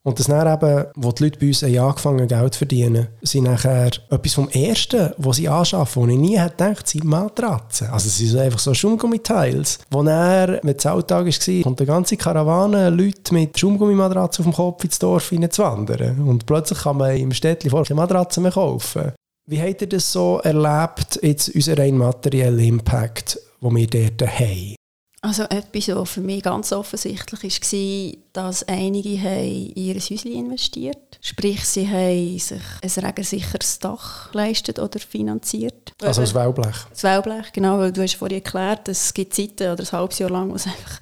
Und 0.03 0.18
das 0.18 0.29
dann 0.29 0.51
eben, 0.51 0.87
wo 0.96 1.12
die 1.12 1.25
Leute 1.25 1.38
bei 1.38 1.49
uns 1.49 1.62
angefangen 1.62 2.27
Geld 2.27 2.55
zu 2.55 2.59
verdienen, 2.59 3.09
sind 3.20 3.44
nachher 3.44 3.90
etwas 4.09 4.33
vom 4.33 4.49
Ersten, 4.49 5.11
was 5.18 5.37
sie 5.37 5.49
anschaffen, 5.49 6.03
wo 6.03 6.07
ich 6.07 6.16
nie 6.16 6.38
hätte 6.38 6.57
gedacht, 6.57 6.88
sind 6.88 7.05
Matratzen. 7.05 7.88
Also 7.88 8.07
es 8.07 8.16
sind 8.16 8.40
einfach 8.40 8.59
so 8.59 8.73
Schaumgummiteils. 8.73 9.79
Wo 9.90 10.03
er 10.03 10.59
mit 10.62 10.85
Alltag 10.87 11.27
war, 11.27 11.62
kommt 11.62 11.81
eine 11.81 11.87
ganze 11.87 12.16
Karawane 12.16 12.88
Leute 12.88 13.35
mit 13.35 13.59
Schaumgummimatratzen 13.59 14.46
auf 14.46 14.51
dem 14.51 14.57
Kopf 14.57 14.85
ins 14.85 14.99
Dorf 14.99 15.33
wandern. 15.33 16.27
Und 16.27 16.46
plötzlich 16.46 16.79
kann 16.79 16.96
man 16.96 17.16
im 17.16 17.33
Städtchen 17.33 17.70
vor 17.70 17.85
keine 17.85 18.01
Matratzen 18.01 18.42
mehr 18.42 18.53
kaufen. 18.53 19.12
Wie 19.46 19.61
habt 19.61 19.83
ihr 19.83 19.88
das 19.88 20.11
so 20.11 20.38
erlebt, 20.38 21.18
jetzt 21.23 21.55
unser 21.55 21.77
rein 21.77 21.99
materieller 21.99 22.62
Impact, 22.62 23.38
den 23.61 23.77
wir 23.77 23.87
dort 23.87 24.40
haben? 24.40 24.80
Also 25.23 25.43
etwas, 25.45 25.89
was 25.89 26.11
für 26.11 26.23
mich 26.23 26.43
ganz 26.43 26.73
offensichtlich 26.73 27.43
war, 27.43 28.23
dass 28.33 28.67
einige 28.67 29.11
in 29.11 29.73
ihr 29.75 29.95
Häuschen 29.95 30.33
investiert 30.33 31.11
Sprich, 31.23 31.63
sie 31.67 31.87
haben 31.87 32.39
sich 32.39 32.63
ein 32.83 33.05
regensicheres 33.05 33.79
Dach 33.79 34.33
geleistet 34.33 34.79
oder 34.79 34.99
finanziert. 34.99 35.93
Also 36.03 36.23
das 36.23 36.35
Wellblech? 36.35 36.77
Das 36.91 37.03
Wellblech, 37.03 37.53
genau, 37.53 37.79
weil 37.79 37.93
du 37.93 38.03
hast 38.03 38.15
vorhin 38.15 38.39
erklärt, 38.39 38.89
es 38.89 39.13
gibt 39.13 39.35
Zeiten 39.35 39.71
oder 39.71 39.83
ein 39.83 39.93
halbes 39.93 40.19
Jahr 40.19 40.31
lang, 40.31 40.51
wo 40.51 40.55
es 40.55 40.67
einfach 40.67 41.01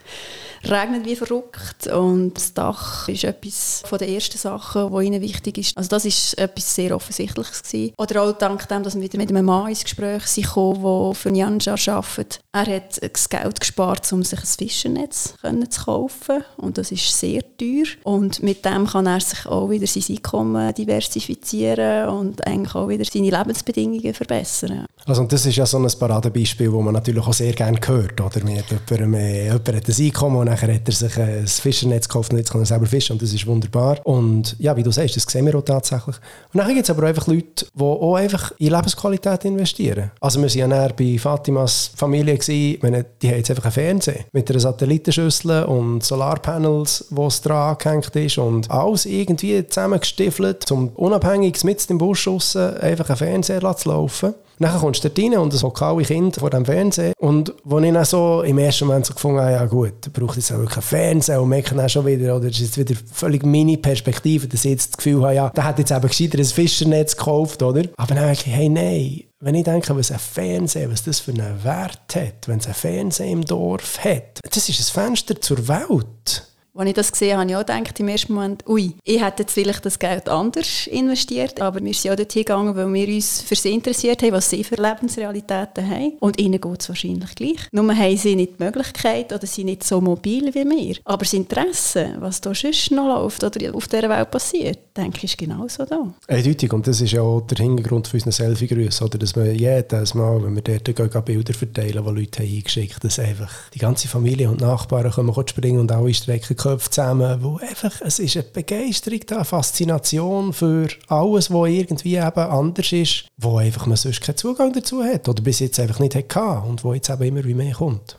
regnet 0.64 1.07
wie 1.07 1.16
verrückt 1.16 1.87
und 1.87 2.35
das 2.35 2.55
Dach 2.55 3.09
ist 3.09 3.25
etwas 3.25 3.83
von 3.87 3.99
den 3.99 4.12
ersten 4.14 4.38
Sachen, 4.38 4.94
die 4.94 5.07
ihnen 5.07 5.23
wichtig 5.23 5.59
ist. 5.59 5.77
Also 5.77 5.88
das 5.88 6.05
ist 6.05 6.37
etwas 6.38 6.75
sehr 6.75 6.94
Offensichtliches 6.94 7.62
gewesen. 7.62 7.92
Oder 7.97 8.23
auch 8.23 8.33
dank 8.33 8.68
dem, 8.68 8.83
dass 8.83 8.94
wir 8.94 9.03
wieder 9.03 9.18
mit 9.18 9.31
einem 9.31 9.44
Mann 9.44 9.68
ins 9.68 9.85
Gespräch 9.85 10.27
sind 10.27 10.49
der 10.55 11.12
für 11.14 11.35
Janja 11.35 11.75
arbeitet. 11.87 12.40
Er 12.53 12.66
hat 12.66 13.01
das 13.03 13.29
Geld 13.29 13.61
gespart, 13.61 14.12
um 14.12 14.23
sich 14.23 14.40
ein 14.40 14.47
Fischernetz 14.47 15.35
zu 15.71 15.85
kaufen 15.85 16.44
und 16.57 16.79
das 16.79 16.90
ist 16.90 17.18
sehr 17.18 17.42
teuer 17.57 17.87
und 18.05 18.42
mit 18.42 18.64
dem 18.64 18.87
kann 18.87 19.07
er 19.07 19.21
sich 19.21 19.47
auch 19.47 19.71
wieder 19.71 19.87
sein 19.87 20.05
Einkommen 20.09 20.75
diversifizieren 20.75 22.09
und 22.09 22.47
eigentlich 22.47 22.75
auch 22.75 22.88
wieder 22.88 23.05
seine 23.05 23.31
Lebensbedingungen 23.31 24.14
verbessern. 24.14 24.87
Also 25.07 25.25
das 25.25 25.47
ist 25.47 25.57
ja 25.57 25.66
so 25.66 25.79
ein 25.79 25.88
Paradebeispiel, 25.99 26.71
das 26.71 26.83
man 26.83 26.94
natürlich 26.94 27.27
auch 27.27 27.33
sehr 27.33 27.53
gerne 27.53 27.79
hört. 27.85 28.21
Oder? 28.21 28.38
Jemand, 28.38 28.90
jemand 28.90 29.68
hat 29.68 29.88
ein 29.88 30.05
Einkommen 30.05 30.48
nachher 30.49 30.75
hat 30.75 30.87
er 30.87 30.93
sich 30.93 31.19
ein 31.19 31.47
Fischernetz 31.47 32.09
gekauft 32.09 32.33
und 32.33 32.39
jetzt 32.39 32.51
kann 32.51 32.63
er 32.63 32.67
selber 32.67 32.87
fischen 32.87 33.15
und 33.15 33.23
das 33.23 33.33
ist 33.33 33.47
wunderbar. 33.47 33.99
Und 34.05 34.57
ja, 34.59 34.77
wie 34.77 34.83
du 34.83 34.91
sagst, 34.91 35.17
das 35.17 35.25
sehen 35.25 35.47
wir 35.47 35.55
auch 35.55 35.63
tatsächlich. 35.63 36.17
Und 36.53 36.59
dann 36.59 36.69
gibt 36.69 36.85
es 36.85 36.91
aber 36.91 37.07
einfach 37.07 37.27
Leute, 37.27 37.67
die 37.75 37.83
auch 37.83 38.15
einfach 38.17 38.53
in 38.59 38.73
Lebensqualität 38.73 39.45
investieren. 39.45 40.11
Also 40.21 40.43
wir 40.43 40.49
waren 40.49 40.71
ja 40.71 40.89
bei 40.89 41.19
Fatimas 41.19 41.91
Familie, 41.95 42.37
gewesen, 42.37 43.05
die 43.23 43.29
haben 43.29 43.37
jetzt 43.37 43.51
einfach 43.51 43.65
einen 43.65 43.73
Fernseher 43.73 44.25
mit 44.33 44.51
einer 44.51 44.61
Satellitenschüssel 44.61 45.65
und 45.65 46.03
Solarpanels, 46.03 47.07
wo 47.11 47.27
es 47.27 47.41
dran 47.41 47.77
angehängt 47.77 48.15
ist 48.17 48.39
und 48.39 48.71
alles 48.71 49.07
irgendwie 49.07 49.67
zusammengestiefelt, 49.67 50.71
um 50.71 50.89
unabhängig 50.91 51.63
mit 51.65 51.89
dem 51.89 51.99
Busch 51.99 52.27
raus 52.27 52.57
einfach 52.57 53.09
einen 53.09 53.17
Fernseher 53.17 53.77
zu 53.77 53.89
laufen. 53.89 54.35
Dann 54.59 54.79
kommst 54.79 55.05
du 55.05 55.11
dort 55.11 55.37
und 55.37 55.53
das 55.53 55.62
lokale 55.62 56.03
Kind 56.05 56.37
vor 56.37 56.51
dem 56.51 56.64
Fernsehen. 56.64 57.12
Und 57.18 57.55
wo 57.64 57.79
ich 57.79 57.92
dann 57.92 58.05
so 58.05 58.42
im 58.42 58.59
ersten 58.59 58.87
Moment 58.87 59.07
so 59.07 59.14
gefunden 59.14 59.40
habe, 59.40 59.53
ja 59.53 59.64
gut, 59.66 59.94
da 60.01 60.11
braucht 60.12 60.37
jetzt 60.37 60.53
auch 60.53 60.59
wirklich 60.59 60.77
einen 60.77 60.83
Fernseher 60.83 61.42
und 61.42 61.49
merke 61.49 61.75
dann 61.75 61.88
schon 61.88 62.07
wieder, 62.07 62.37
oder 62.37 62.49
das 62.49 62.61
ist 62.61 62.77
jetzt 62.77 62.79
wieder 62.79 63.01
völlig 63.12 63.44
meine 63.44 63.77
Perspektive, 63.77 64.49
dass 64.49 64.64
ich 64.64 64.73
jetzt 64.73 64.90
das 64.90 64.97
Gefühl 64.97 65.23
habe, 65.23 65.35
ja, 65.35 65.51
der 65.51 65.64
hat 65.64 65.79
jetzt 65.79 65.92
eben 65.92 66.07
gescheiter 66.07 66.38
ein 66.38 66.44
Fischernetz 66.44 67.16
gekauft, 67.16 67.62
oder? 67.62 67.83
Aber 67.97 68.14
dann 68.14 68.27
denke 68.27 68.42
ich, 68.47 68.55
hey, 68.55 68.68
nein, 68.68 69.23
wenn 69.40 69.55
ich 69.55 69.64
denke, 69.64 69.97
was 69.97 70.11
ein 70.11 70.18
Fernseher, 70.18 70.90
was 70.90 71.05
das 71.05 71.21
für 71.21 71.31
einen 71.31 71.62
Wert 71.62 72.14
hat, 72.14 72.49
wenn 72.49 72.59
es 72.59 72.66
ein 72.66 72.75
Fernseher 72.75 73.31
im 73.31 73.44
Dorf 73.44 74.05
hat, 74.05 74.40
das 74.42 74.68
ist 74.68 74.81
ein 74.81 75.05
Fenster 75.05 75.40
zur 75.40 75.68
Welt. 75.68 76.48
Als 76.79 76.88
ich 76.88 76.95
das 76.95 77.11
gesehen 77.11 77.33
habe, 77.33 77.41
habe 77.41 77.51
ich 77.51 77.57
auch 77.57 77.67
gedacht, 77.67 77.99
im 77.99 78.07
ersten 78.07 78.35
Moment, 78.35 78.64
ui, 78.69 78.95
ich 79.03 79.21
hätte 79.21 79.43
jetzt 79.43 79.53
vielleicht 79.53 79.85
das 79.85 79.99
Geld 79.99 80.29
anders 80.29 80.87
investiert, 80.87 81.61
aber 81.61 81.83
wir 81.83 81.93
sind 81.93 82.12
auch 82.12 82.17
dorthin 82.17 82.45
gegangen, 82.45 82.77
weil 82.77 82.93
wir 82.93 83.09
uns 83.17 83.41
für 83.41 83.57
sie 83.57 83.75
interessiert 83.75 84.23
haben, 84.23 84.31
was 84.31 84.49
sie 84.49 84.62
für 84.62 84.77
Lebensrealitäten 84.77 85.91
haben. 85.91 86.12
Und 86.21 86.38
ihnen 86.38 86.61
geht 86.61 86.81
es 86.81 86.88
wahrscheinlich 86.88 87.35
gleich. 87.35 87.59
Nur 87.73 87.93
haben 87.93 88.17
sie 88.17 88.37
nicht 88.37 88.61
die 88.61 88.62
Möglichkeit 88.62 89.33
oder 89.33 89.45
sind 89.45 89.64
nicht 89.64 89.83
so 89.83 90.01
mobil 90.01 90.55
wie 90.55 90.64
wir. 90.64 90.97
Aber 91.05 91.25
das 91.25 91.33
Interesse, 91.33 92.14
was 92.21 92.41
da 92.41 92.55
sonst 92.55 92.93
noch 92.93 93.23
läuft 93.23 93.43
oder 93.43 93.75
auf 93.75 93.88
dieser 93.88 94.09
Welt 94.09 94.31
passiert, 94.31 94.79
denke 94.97 95.19
ich, 95.19 95.25
ist 95.25 95.38
genauso 95.38 95.85
da. 95.85 96.14
Eindeutig, 96.29 96.73
und 96.73 96.87
das 96.87 97.01
ist 97.01 97.11
ja 97.11 97.23
auch 97.23 97.41
der 97.41 97.59
Hintergrund 97.59 98.07
für 98.07 98.19
unseren 98.19 98.31
Selfie-Grüße, 98.31 99.05
oder? 99.05 99.19
Dass 99.19 99.35
wir 99.35 99.53
jedes 99.53 100.14
Mal, 100.14 100.45
wenn 100.45 100.55
wir 100.55 100.62
dort 100.62 100.85
gehen, 100.85 101.23
Bilder 101.25 101.55
verteilen, 101.55 102.05
die 102.05 102.21
Leute 102.21 102.45
haben 102.45 102.55
eingeschickt 102.55 102.95
haben, 102.95 103.01
dass 103.03 103.19
einfach 103.19 103.51
die 103.75 103.81
ganze 103.81 104.07
Familie 104.07 104.49
und 104.49 104.61
Nachbarn 104.61 105.11
kommen 105.11 105.35
springen 105.49 105.81
und 105.81 105.91
alle 105.91 106.14
strecken 106.14 106.57
Köpfe 106.69 106.91
zusammen, 106.91 107.43
wo 107.43 107.57
einfach, 107.59 108.01
es 108.03 108.19
ist 108.19 108.37
eine 108.37 108.45
Begeisterung 108.45 109.21
da, 109.27 109.37
eine 109.37 109.45
Faszination 109.45 110.53
für 110.53 110.89
alles, 111.09 111.51
was 111.51 111.69
irgendwie 111.69 112.17
eben 112.17 112.39
anders 112.39 112.93
ist, 112.93 113.27
wo 113.37 113.59
einfach 113.59 113.87
man 113.87 113.97
sonst 113.97 114.21
keinen 114.21 114.37
Zugang 114.37 114.73
dazu 114.73 115.03
hat 115.03 115.29
oder 115.29 115.43
bis 115.43 115.61
jetzt 115.61 115.81
einfach 115.81 115.99
nicht 115.99 116.15
hatte 116.15 116.67
und 116.67 116.85
wo 116.85 116.95
jetzt 116.95 117.11
eben 117.11 117.23
immer 117.23 117.45
wie 117.45 117.55
mehr 117.55 117.75
kommt. 117.75 118.19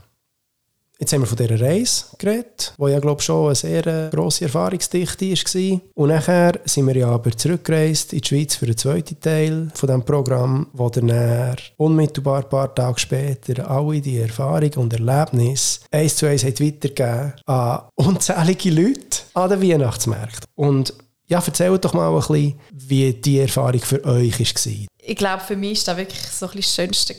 Jetzt 1.01 1.13
haben 1.13 1.21
wir 1.21 1.27
von 1.27 1.37
dieser 1.37 1.61
Reise 1.61 2.03
geredet, 2.17 2.73
die 2.77 2.91
ja, 2.91 2.99
glaube 2.99 3.21
ich, 3.21 3.25
schon 3.25 3.45
eine 3.45 3.55
sehr 3.55 4.09
grosse 4.11 4.43
Erfahrungsdichte 4.43 5.29
war. 5.29 5.81
Und 5.93 6.09
nachher 6.09 6.59
sind 6.65 6.87
wir 6.87 6.97
ja 6.97 7.07
aber 7.07 7.31
zurückgereist 7.31 8.11
in 8.11 8.19
die 8.19 8.27
Schweiz 8.27 8.55
für 8.55 8.65
den 8.65 8.75
zweiten 8.75 9.17
Teil 9.17 9.69
von 9.73 9.87
diesem 9.87 10.03
Programm, 10.03 10.67
wo 10.73 10.89
dann 10.89 11.55
unmittelbar 11.77 12.43
ein 12.43 12.49
paar 12.49 12.75
Tage 12.75 12.99
später 12.99 13.71
alle 13.71 14.01
die 14.01 14.17
Erfahrungen 14.17 14.73
und 14.75 14.93
Erlebnisse 14.93 15.79
eins 15.89 16.17
zu 16.17 16.25
eins 16.25 16.43
weitergegeben 16.43 17.33
an 17.45 17.83
unzählige 17.95 18.69
Leute 18.69 19.21
an 19.35 19.49
den 19.51 19.61
Weihnachtsmärkten. 19.61 20.49
Und 20.55 20.93
ja, 21.27 21.39
erzählt 21.39 21.85
doch 21.85 21.93
mal 21.93 22.09
ein 22.09 22.17
bisschen, 22.17 22.59
wie 22.73 23.13
die 23.13 23.39
Erfahrung 23.39 23.81
für 23.81 24.03
euch 24.03 24.37
war 24.37 24.87
ich 25.09 25.15
glaube, 25.15 25.43
für 25.43 25.55
mich 25.55 25.79
war 25.87 25.95
das 25.95 25.97
wirklich 25.97 26.21
so 26.21 26.45
ein 26.45 26.51
das 26.55 26.75
Schönste, 26.75 27.15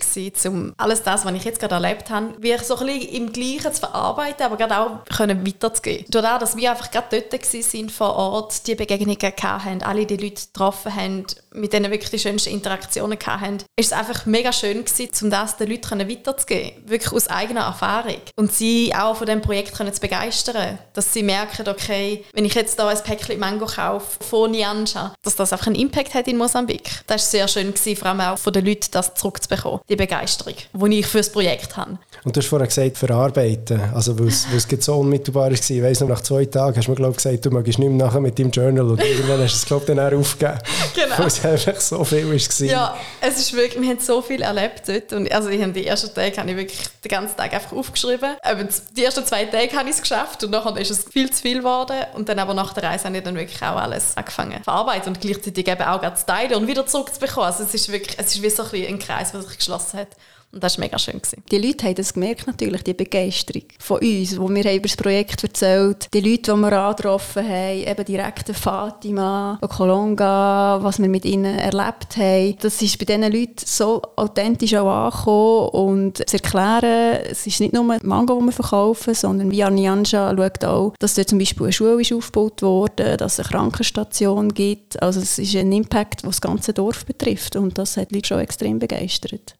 um 0.48 0.72
alles 0.76 1.03
das, 1.03 1.24
was 1.24 1.35
ich 1.35 1.44
jetzt 1.44 1.59
gerade 1.59 1.74
erlebt 1.74 2.09
habe, 2.09 2.35
wie 2.38 2.57
so 2.59 2.76
ein 2.76 2.87
bisschen 2.87 3.09
im 3.09 3.33
Gleichen 3.33 3.72
zu 3.72 3.81
verarbeiten, 3.81 4.46
aber 4.46 4.57
gerade 4.57 4.79
auch 4.79 5.05
können 5.07 5.44
weiterzugehen. 5.44 6.05
Dadurch, 6.09 6.38
dass 6.38 6.57
wir 6.57 6.70
einfach 6.70 6.90
gerade 6.92 7.22
dort 7.29 7.33
waren 7.33 7.90
vor 7.90 8.14
Ort, 8.14 8.66
die 8.68 8.76
Begegnungen 8.76 9.18
hatten, 9.20 9.83
alle 9.83 10.07
die 10.07 10.16
Leute 10.16 10.46
getroffen 10.46 10.94
haben, 10.94 11.26
mit 11.53 11.72
denen 11.72 11.90
wirklich 11.90 12.11
die 12.11 12.18
schönsten 12.20 12.50
Interaktionen 12.50 13.18
hatten, 13.26 13.59
ist 13.76 13.87
es 13.87 13.92
einfach 13.92 14.24
mega 14.24 14.53
schön 14.53 14.85
gewesen, 14.85 15.24
um 15.24 15.31
das 15.31 15.57
den 15.57 15.68
Leuten 15.68 16.09
weiterzugeben. 16.09 16.88
Wirklich 16.88 17.12
aus 17.12 17.26
eigener 17.26 17.62
Erfahrung. 17.62 18.20
Und 18.37 18.53
sie 18.53 18.94
auch 18.94 19.16
von 19.16 19.26
diesem 19.26 19.42
Projekt 19.42 19.74
können 19.76 19.92
zu 19.92 20.00
begeistern. 20.00 20.79
Dass 20.92 21.12
sie 21.12 21.24
merken, 21.24 21.68
okay, 21.68 22.24
wenn 22.35 22.44
ich 22.44 22.55
jetzt 22.55 22.79
da 22.79 22.88
ein 22.88 23.03
Päckchen 23.03 23.40
Mango 23.40 23.66
kaufe 23.66 24.22
von 24.22 24.53
Nianja, 24.53 25.12
dass 25.22 25.35
das 25.35 25.53
einfach 25.53 25.66
einen 25.66 25.76
Impact 25.76 26.14
hat 26.14 26.29
in 26.29 26.37
Mosambik. 26.37 26.88
Das 27.09 27.24
ist 27.24 27.31
sehr 27.33 27.48
schön 27.48 27.68
gewesen, 27.68 27.80
vor 27.97 28.09
allem 28.09 28.21
auch 28.21 28.38
von 28.38 28.53
den 28.53 28.64
Leuten, 28.64 28.87
das 28.90 29.14
zurückzubekommen, 29.14 29.81
die 29.88 29.97
Begeisterung, 29.97 30.55
die 30.73 30.99
ich 30.99 31.07
für 31.07 31.19
das 31.19 31.31
Projekt 31.31 31.77
habe. 31.77 31.99
Und 32.25 32.37
du 32.37 32.40
hast 32.40 32.49
vorhin 32.49 32.69
gesagt, 32.69 32.99
verarbeiten, 32.99 33.81
also 33.95 34.19
weil 34.19 34.29
es, 34.29 34.47
so 34.81 34.97
unmittelbar 34.97 35.51
war. 35.51 35.53
Ich 35.53 35.83
weiss 35.83 36.01
noch, 36.01 36.09
nach 36.09 36.21
zwei 36.21 36.45
Tagen 36.45 36.77
hast 36.77 36.87
du 36.87 36.90
mir 36.90 36.97
glaub, 36.97 37.16
gesagt, 37.16 37.45
du 37.45 37.51
magst 37.51 37.79
nicht 37.79 37.88
mehr 37.88 38.07
nachher 38.07 38.21
mit 38.21 38.38
deinem 38.38 38.51
Journal 38.51 38.90
und 38.90 39.03
irgendwann 39.03 39.40
hast 39.40 39.55
du 39.55 39.57
es 39.57 39.66
glaube 39.66 39.87
dann 39.87 40.01
auch 40.01 40.19
aufgegeben. 40.19 40.59
Genau. 40.95 41.19
Weil 41.19 41.27
es 41.27 41.45
einfach 41.45 41.81
so 41.81 42.05
viel 42.05 42.29
war. 42.29 42.66
Ja, 42.66 42.97
es 43.21 43.38
ist 43.38 43.53
wirklich, 43.55 43.81
wir 43.81 43.88
haben 43.90 44.01
so 44.01 44.21
viel 44.21 44.43
erlebt 44.43 44.83
dort 44.87 45.12
und 45.12 45.31
also 45.33 45.49
ich 45.49 45.62
habe 45.62 45.73
die 45.73 45.87
ersten 45.87 46.12
Tage 46.12 46.37
habe 46.37 46.51
ich 46.51 46.57
wirklich 46.57 46.81
den 47.05 47.09
ganzen 47.09 47.37
Tag 47.37 47.55
einfach 47.55 47.73
aufgeschrieben. 47.73 48.37
Aber 48.43 48.64
die 48.97 49.05
ersten 49.05 49.25
zwei 49.25 49.45
Tage 49.45 49.73
habe 49.73 49.88
ich 49.88 49.95
es 49.95 50.03
geschafft 50.03 50.43
und 50.45 50.51
nachher 50.51 50.77
ist 50.77 50.90
es 50.90 51.05
viel 51.05 51.31
zu 51.31 51.43
viel 51.43 51.59
geworden 51.59 51.97
und 52.14 52.29
dann 52.29 52.38
aber 52.38 52.55
nach 52.55 52.75
der 52.75 52.83
Reise 52.83 53.05
habe 53.05 53.16
ich 53.16 53.23
dann 53.23 53.37
wirklich 53.37 53.62
auch 53.62 53.77
alles 53.77 54.16
angefangen 54.16 54.62
verarbeiten 54.62 55.09
und 55.09 55.21
gleichzeitig 55.21 55.66
eben 55.69 55.83
auch 55.83 56.14
zu 56.14 56.27
teilen 56.27 56.55
und 56.55 56.66
wieder 56.66 56.87
zurückzubekommen. 56.87 57.47
Also 57.47 57.64
es 57.74 57.83
ist 57.83 57.92
wirklich, 57.92 58.18
es 58.18 58.35
ist 58.35 58.42
wie 58.42 58.50
so 58.50 58.64
ein, 58.64 58.87
ein 58.87 58.98
Kreis, 58.98 59.33
der 59.33 59.42
sich 59.42 59.59
geschlossen 59.59 60.00
hat. 60.00 60.09
Und 60.52 60.64
das 60.64 60.78
war 60.78 60.84
mega 60.84 60.98
schön. 60.98 61.20
Gewesen. 61.20 61.42
Die 61.50 61.58
Leute 61.58 61.86
haben 61.86 61.94
das 61.94 62.12
gemerkt, 62.12 62.46
natürlich, 62.46 62.82
die 62.82 62.94
Begeisterung 62.94 63.62
von 63.78 64.00
uns, 64.00 64.38
wo 64.38 64.48
wir 64.48 64.74
über 64.74 64.82
das 64.82 64.96
Projekt 64.96 65.44
erzählt 65.44 66.08
Die 66.12 66.20
Leute, 66.20 66.52
die 66.52 66.58
wir 66.58 66.72
angetroffen 66.72 67.48
haben, 67.48 67.78
eben 67.78 68.04
direkt 68.04 68.48
Fatima, 68.56 69.58
Kolonga, 69.60 70.78
was 70.82 70.98
wir 70.98 71.08
mit 71.08 71.24
ihnen 71.24 71.56
erlebt 71.56 72.16
haben. 72.16 72.56
Das 72.60 72.82
ist 72.82 72.98
bei 72.98 73.04
diesen 73.04 73.30
Leuten 73.32 73.64
so 73.64 74.02
authentisch 74.16 74.74
auch 74.74 74.88
angekommen 74.88 75.68
und 75.68 76.28
zu 76.28 76.36
erklären, 76.36 77.20
es 77.30 77.46
ist 77.46 77.60
nicht 77.60 77.72
nur 77.72 77.84
Mango, 78.02 78.40
die 78.40 78.46
wir 78.46 78.52
verkaufen, 78.52 79.14
sondern 79.14 79.50
wie 79.52 79.62
Arnianja 79.62 80.34
schaut 80.36 80.64
auch, 80.64 80.94
dass 80.98 81.14
dort 81.14 81.28
zum 81.28 81.38
Beispiel 81.38 81.66
eine 81.66 81.72
Schule 81.72 82.00
ist 82.00 82.12
aufgebaut 82.12 82.62
wurde, 82.62 83.16
dass 83.16 83.38
es 83.38 83.40
eine 83.40 83.48
Krankenstation 83.48 84.52
gibt. 84.52 85.00
Also 85.00 85.20
es 85.20 85.38
ist 85.38 85.54
ein 85.54 85.70
Impact, 85.70 86.22
der 86.22 86.30
das 86.30 86.40
ganze 86.40 86.72
Dorf 86.72 87.06
betrifft 87.06 87.54
und 87.54 87.78
das 87.78 87.96
hat 87.96 88.10
die 88.10 88.16
Leute 88.16 88.28
schon 88.28 88.40
extrem 88.40 88.78
begeistert. 88.80 89.54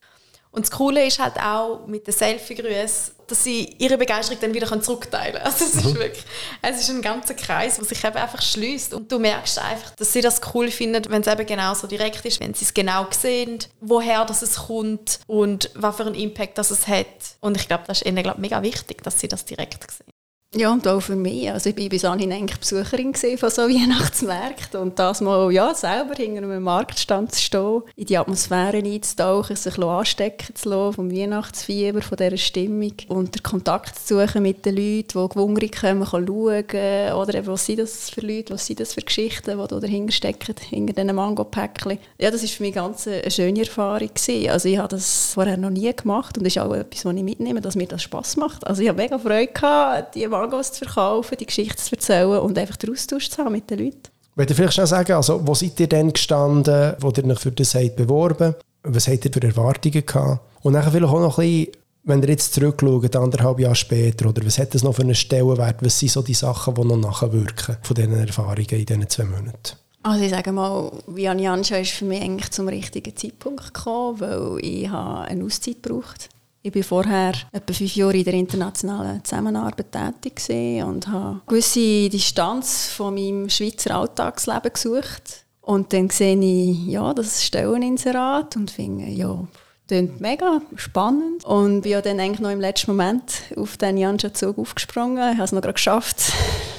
Und 0.53 0.67
das 0.67 0.71
Coole 0.73 1.07
ist 1.07 1.19
halt 1.21 1.39
auch 1.39 1.87
mit 1.87 2.07
den 2.07 2.15
Selfie-Grüßen, 2.15 3.15
dass 3.29 3.45
sie 3.45 3.77
ihre 3.79 3.97
Begeisterung 3.97 4.41
dann 4.41 4.53
wieder 4.53 4.83
zurückteilen 4.83 5.35
können. 5.35 5.45
Also 5.51 5.65
es 5.65 5.75
ist 5.75 5.85
mhm. 5.85 5.95
wirklich, 5.95 6.25
es 6.63 6.81
ist 6.81 6.91
ein 6.91 7.03
ganzer 7.03 7.35
Kreis, 7.35 7.77
der 7.77 7.85
sich 7.85 8.03
eben 8.03 8.17
einfach 8.17 8.43
schließt 8.43 8.95
und 8.95 9.11
du 9.11 9.21
merkst 9.21 9.59
einfach, 9.61 9.95
dass 9.95 10.13
sie 10.13 10.21
das 10.21 10.41
cool 10.53 10.71
finden, 10.71 11.05
wenn 11.09 11.23
es 11.23 11.29
eben 11.29 11.47
genau 11.47 11.75
so 11.75 11.87
direkt 11.87 12.25
ist, 12.25 12.41
wenn 12.41 12.55
sie 12.55 12.65
es 12.65 12.75
genau 12.75 13.07
sehen, 13.11 13.61
woher 13.81 14.25
das 14.25 14.43
es 14.43 14.57
kommt 14.67 15.21
und 15.29 15.71
was 15.75 15.97
für 15.97 16.05
einen 16.05 16.17
Impact 16.17 16.59
das 16.59 16.73
es 16.73 16.89
hat. 16.89 17.07
Und 17.41 17.57
ich 17.57 17.69
glaube, 17.69 17.85
das 17.87 18.03
ist 18.03 18.07
ihnen 18.07 18.23
glaub, 18.23 18.39
mega 18.39 18.61
wichtig, 18.63 19.03
dass 19.05 19.21
sie 19.21 19.29
das 19.29 19.45
direkt 19.45 19.89
sehen. 19.91 20.10
Ja, 20.57 20.73
und 20.73 20.89
auch 20.89 20.99
für 20.99 21.15
mich. 21.15 21.49
Also 21.49 21.71
ich 21.71 21.79
war 21.79 21.89
bis 21.89 22.05
anhin 22.05 22.33
eigentlich 22.33 22.59
Besucherin 22.59 23.15
von 23.15 23.51
so 23.51 23.63
Weihnachtsmärkten 23.69 24.81
und 24.81 24.99
das 24.99 25.21
mal 25.21 25.53
ja, 25.53 25.73
selber 25.75 26.15
hinter 26.17 26.43
einem 26.43 26.65
Marktstand 26.65 27.33
zu 27.33 27.41
stehen, 27.41 27.83
in 27.95 28.07
die 28.07 28.19
Atmosphäre 28.19 28.79
einzutauchen, 28.79 29.55
sich 29.55 29.79
anstecken 29.79 30.57
zu 30.57 30.71
lassen 30.71 30.95
vom 30.95 31.13
Weihnachtsfieber, 31.13 32.03
von 32.03 32.19
dieser 32.19 32.37
Stimmung 32.37 32.95
und 33.07 33.37
den 33.37 33.45
Kontakt 33.45 33.97
zu 33.97 34.19
suchen 34.19 34.43
mit 34.43 34.67
den 34.67 34.75
Leuten, 34.75 35.23
die 35.23 35.29
gewungrig 35.29 35.81
kommen, 35.83 36.05
schauen 36.05 36.25
oder 36.25 37.35
eben, 37.35 37.47
was 37.47 37.67
sind 37.67 37.79
das 37.79 38.11
für 38.11 38.23
Leute, 38.23 38.55
was 38.55 38.67
sind 38.67 38.81
das 38.81 38.95
für 38.95 39.03
Geschichten, 39.03 39.57
die 39.57 39.69
da 39.69 39.79
dahinter 39.79 40.13
stecken, 40.13 40.57
hinter 40.69 40.95
diesen 40.95 41.15
Mango-Päckchen. 41.15 42.01
Ja, 42.19 42.33
das 42.33 42.43
war 42.43 42.49
für 42.49 42.63
mich 42.65 42.75
ganz 42.75 43.07
eine 43.07 43.31
schöne 43.31 43.61
Erfahrung. 43.61 44.09
Gewesen. 44.09 44.51
Also 44.51 44.69
ich 44.69 44.79
habe 44.79 44.89
das 44.89 45.33
vorher 45.33 45.57
noch 45.57 45.71
nie 45.71 45.95
gemacht 45.95 46.37
und 46.37 46.45
das 46.45 46.57
ist 46.57 46.61
auch 46.61 46.75
etwas, 46.75 47.05
was 47.05 47.15
ich 47.15 47.23
mitnehme, 47.23 47.61
dass 47.61 47.77
mir 47.77 47.87
das 47.87 48.03
Spass 48.03 48.37
macht. 48.37 48.67
Also 48.67 48.83
ich 48.83 48.89
habe 48.89 49.01
mega 49.01 49.17
Freude 49.17 49.47
gehabt, 49.53 50.17
die 50.17 50.25
Mangos 50.41 50.73
zu 50.73 50.85
verkaufen, 50.85 51.37
die 51.39 51.47
Geschichte 51.47 51.77
zu 51.77 51.95
erzählen 51.95 52.41
und 52.41 52.59
einfach 52.59 52.77
den 52.77 52.93
Austausch 52.93 53.29
zu 53.29 53.45
haben 53.45 53.53
mit 53.53 53.71
den 53.71 53.79
Leuten. 53.79 54.03
Wollt 54.37 54.51
ihr 54.51 54.57
vielleicht 54.57 54.75
schnell 54.75 54.87
sagen, 54.87 55.13
also, 55.13 55.47
wo 55.47 55.55
seid 55.55 55.79
ihr 55.81 55.89
denn 55.89 56.13
gestanden, 56.13 56.95
wo 57.01 57.11
ihr 57.11 57.25
euch 57.25 57.39
für 57.39 57.53
das 57.53 57.75
habt 57.75 57.97
beworben 57.97 58.55
Was 58.83 59.09
habt 59.09 59.25
ihr 59.25 59.33
für 59.33 59.43
Erwartungen 59.43 60.07
gehabt? 60.07 60.41
Und 60.63 60.73
dann 60.73 60.91
vielleicht 60.91 61.05
auch 61.05 61.21
noch 61.21 61.39
ein 61.39 61.47
bisschen, 61.47 61.73
wenn 62.05 62.23
ihr 62.23 62.31
jetzt 62.31 62.55
zurückschaut, 62.55 63.17
anderthalb 63.17 63.61
Jahre 63.61 63.75
später, 63.75 64.29
oder 64.29 64.45
was 64.45 64.59
hat 64.59 64.75
das 64.75 64.83
noch 64.83 64.95
für 64.95 65.03
einen 65.03 65.15
Stellenwert? 65.15 65.85
Was 65.85 65.99
sind 65.99 66.13
so 66.13 66.23
die 66.23 66.35
Sachen, 66.35 66.75
die 66.75 66.85
noch 66.85 66.97
nachwirken 66.97 67.77
von 67.83 67.95
diesen 67.95 68.15
Erfahrungen 68.15 68.67
in 68.71 68.87
diesen 68.87 69.09
zwei 69.11 69.25
Monaten? 69.25 69.77
Also 70.03 70.25
ich 70.25 70.31
sage 70.31 70.53
mal, 70.53 70.91
Vian 71.07 71.39
Janscha 71.39 71.77
ist 71.77 71.91
für 71.91 72.07
mich 72.07 72.23
eigentlich 72.23 72.51
zum 72.51 72.69
richtigen 72.69 73.15
Zeitpunkt 73.15 73.75
gekommen, 73.75 74.21
weil 74.21 74.65
ich 74.65 74.91
eine 74.91 75.45
Auszeit 75.45 75.83
gebraucht 75.83 76.31
ich 76.63 76.75
war 76.75 76.83
vorher 76.83 77.33
etwa 77.53 77.73
fünf 77.73 77.97
Jahre 77.97 78.17
in 78.17 78.25
der 78.25 78.35
internationalen 78.35 79.25
Zusammenarbeit 79.25 79.93
tätig 79.93 80.85
und 80.85 81.09
habe 81.09 81.31
eine 81.31 81.41
gewisse 81.47 82.09
Distanz 82.11 82.89
von 82.89 83.15
meinem 83.15 83.49
Schweizer 83.49 83.97
Alltagsleben 83.97 84.73
gesucht. 84.73 85.45
Und 85.63 85.93
dann 85.93 86.11
sehe 86.11 86.39
ich 86.39 86.87
ja, 86.87 87.15
das 87.15 87.45
Stelleninserat 87.45 88.57
und 88.57 88.71
finde, 88.71 89.07
ja, 89.07 89.47
klingt 89.89 90.21
mega 90.21 90.61
spannend. 90.77 91.45
Und 91.45 91.83
bin 91.83 91.93
ja 91.93 92.03
dann 92.03 92.21
eigentlich 92.21 92.41
noch 92.41 92.51
im 92.51 92.61
letzten 92.61 92.91
Moment 92.91 93.23
auf 93.57 93.77
den 93.77 93.97
Janscha-Zug 93.97 94.59
aufgesprungen. 94.59 95.33
Ich 95.33 95.37
habe 95.37 95.45
es 95.45 95.53
noch 95.53 95.63
gerade 95.63 95.75
geschafft. 95.75 96.17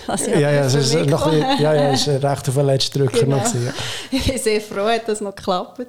Also 0.08 0.32
ja, 0.32 0.52
ja, 0.52 0.66
es 0.66 0.74
ist 0.74 0.94
noch 1.06 1.28
ein 1.28 1.40
ja, 1.62 1.74
ja, 1.74 1.94
ist 1.94 2.08
recht 2.08 2.26
auf 2.26 2.56
den 2.56 2.66
letzten 2.66 3.00
Drücker 3.00 3.20
genau. 3.22 3.38
noch 3.38 3.44
gewesen, 3.46 3.68
ja. 3.68 3.74
Ich 4.10 4.26
bin 4.26 4.38
sehr 4.40 4.60
froh, 4.60 4.90
dass 5.06 5.18
es 5.18 5.22
noch 5.22 5.36
geklappt 5.36 5.86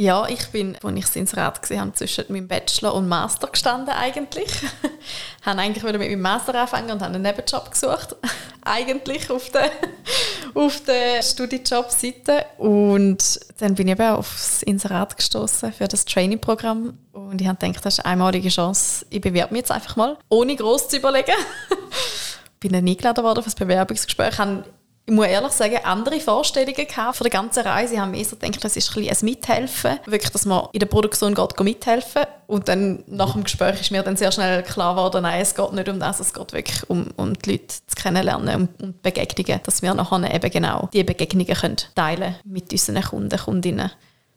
Ja, 0.00 0.26
ich 0.26 0.46
bin, 0.46 0.78
als 0.82 0.96
ich 0.96 1.04
das 1.04 1.16
Inserat 1.16 1.60
gesehen 1.60 1.80
habe, 1.82 1.92
zwischen 1.92 2.24
meinem 2.30 2.48
Bachelor 2.48 2.94
und 2.94 3.06
Master 3.06 3.48
gestanden 3.48 3.90
eigentlich. 3.90 4.50
habe 5.42 5.60
eigentlich 5.60 5.84
wieder 5.84 5.98
mit 5.98 6.08
meinem 6.08 6.22
Master 6.22 6.54
angefangen 6.54 6.90
und 6.90 7.02
habe 7.02 7.12
einen 7.12 7.22
Nebenjob 7.22 7.70
gesucht. 7.70 8.16
eigentlich 8.64 9.30
auf 9.30 9.50
der, 9.50 9.70
auf 10.54 10.82
der 10.84 11.22
Studiejobseite. 11.22 12.46
Und 12.56 13.40
dann 13.58 13.74
bin 13.74 13.88
ich 13.88 13.92
eben 13.92 14.08
aufs 14.08 14.62
Inserat 14.62 15.18
gestoßen 15.18 15.70
für 15.74 15.86
das 15.86 16.06
Training-Programm. 16.06 16.96
Und 17.12 17.38
ich 17.42 17.46
habe 17.46 17.58
gedacht, 17.58 17.84
das 17.84 17.98
ist 17.98 18.00
eine 18.06 18.12
einmalige 18.12 18.48
Chance. 18.48 19.04
Ich 19.10 19.20
bewerbe 19.20 19.52
mich 19.52 19.60
jetzt 19.60 19.70
einfach 19.70 19.96
mal, 19.96 20.16
ohne 20.30 20.56
groß 20.56 20.88
zu 20.88 20.96
überlegen. 20.96 21.34
bin 22.58 22.72
dann 22.72 22.88
eingeladen 22.88 23.22
worden 23.22 23.42
für 23.42 23.50
das 23.50 23.54
Bewerbungsgespräch. 23.54 24.38
Habe 24.38 24.64
ich 25.10 25.16
muss 25.16 25.26
ehrlich 25.26 25.52
sagen, 25.52 25.78
andere 25.82 26.20
Vorstellungen 26.20 26.86
gehabt 26.86 27.16
von 27.16 27.24
der 27.24 27.32
ganzen 27.32 27.64
Reise. 27.64 27.94
Ich 27.94 28.00
habe 28.00 28.12
mir 28.12 28.24
so 28.24 28.36
gedacht, 28.36 28.62
das 28.62 28.76
ist 28.76 28.96
ein, 28.96 29.08
ein 29.08 29.16
Mithelfen. 29.22 29.98
Wirklich, 30.06 30.30
dass 30.30 30.46
man 30.46 30.68
in 30.70 30.78
der 30.78 30.86
Produktion 30.86 31.34
geht, 31.34 31.58
mithelfen 31.58 32.22
Und 32.46 32.68
dann 32.68 33.02
nach 33.08 33.32
dem 33.32 33.42
Gespräch 33.42 33.80
ist 33.80 33.90
mir 33.90 34.04
dann 34.04 34.16
sehr 34.16 34.30
schnell 34.30 34.62
klar 34.62 34.94
geworden, 34.94 35.22
nein, 35.22 35.40
es 35.40 35.56
geht 35.56 35.72
nicht 35.72 35.88
um 35.88 35.98
das, 35.98 36.20
es 36.20 36.32
geht 36.32 36.52
wirklich 36.52 36.88
um, 36.88 37.08
um 37.16 37.34
die 37.34 37.50
Leute 37.50 37.66
zu 37.66 37.96
kennenlernen 38.00 38.68
und 38.78 38.82
um 38.82 38.94
Begegnungen, 39.02 39.60
dass 39.64 39.82
wir 39.82 39.94
nachher 39.94 40.32
eben 40.32 40.50
genau 40.50 40.88
diese 40.92 41.04
Begegnungen 41.04 41.54
können 41.54 41.76
teilen 41.96 42.36
mit 42.44 42.70
unseren 42.70 43.02
Kunden, 43.02 43.36
Kundinnen. 43.36 43.90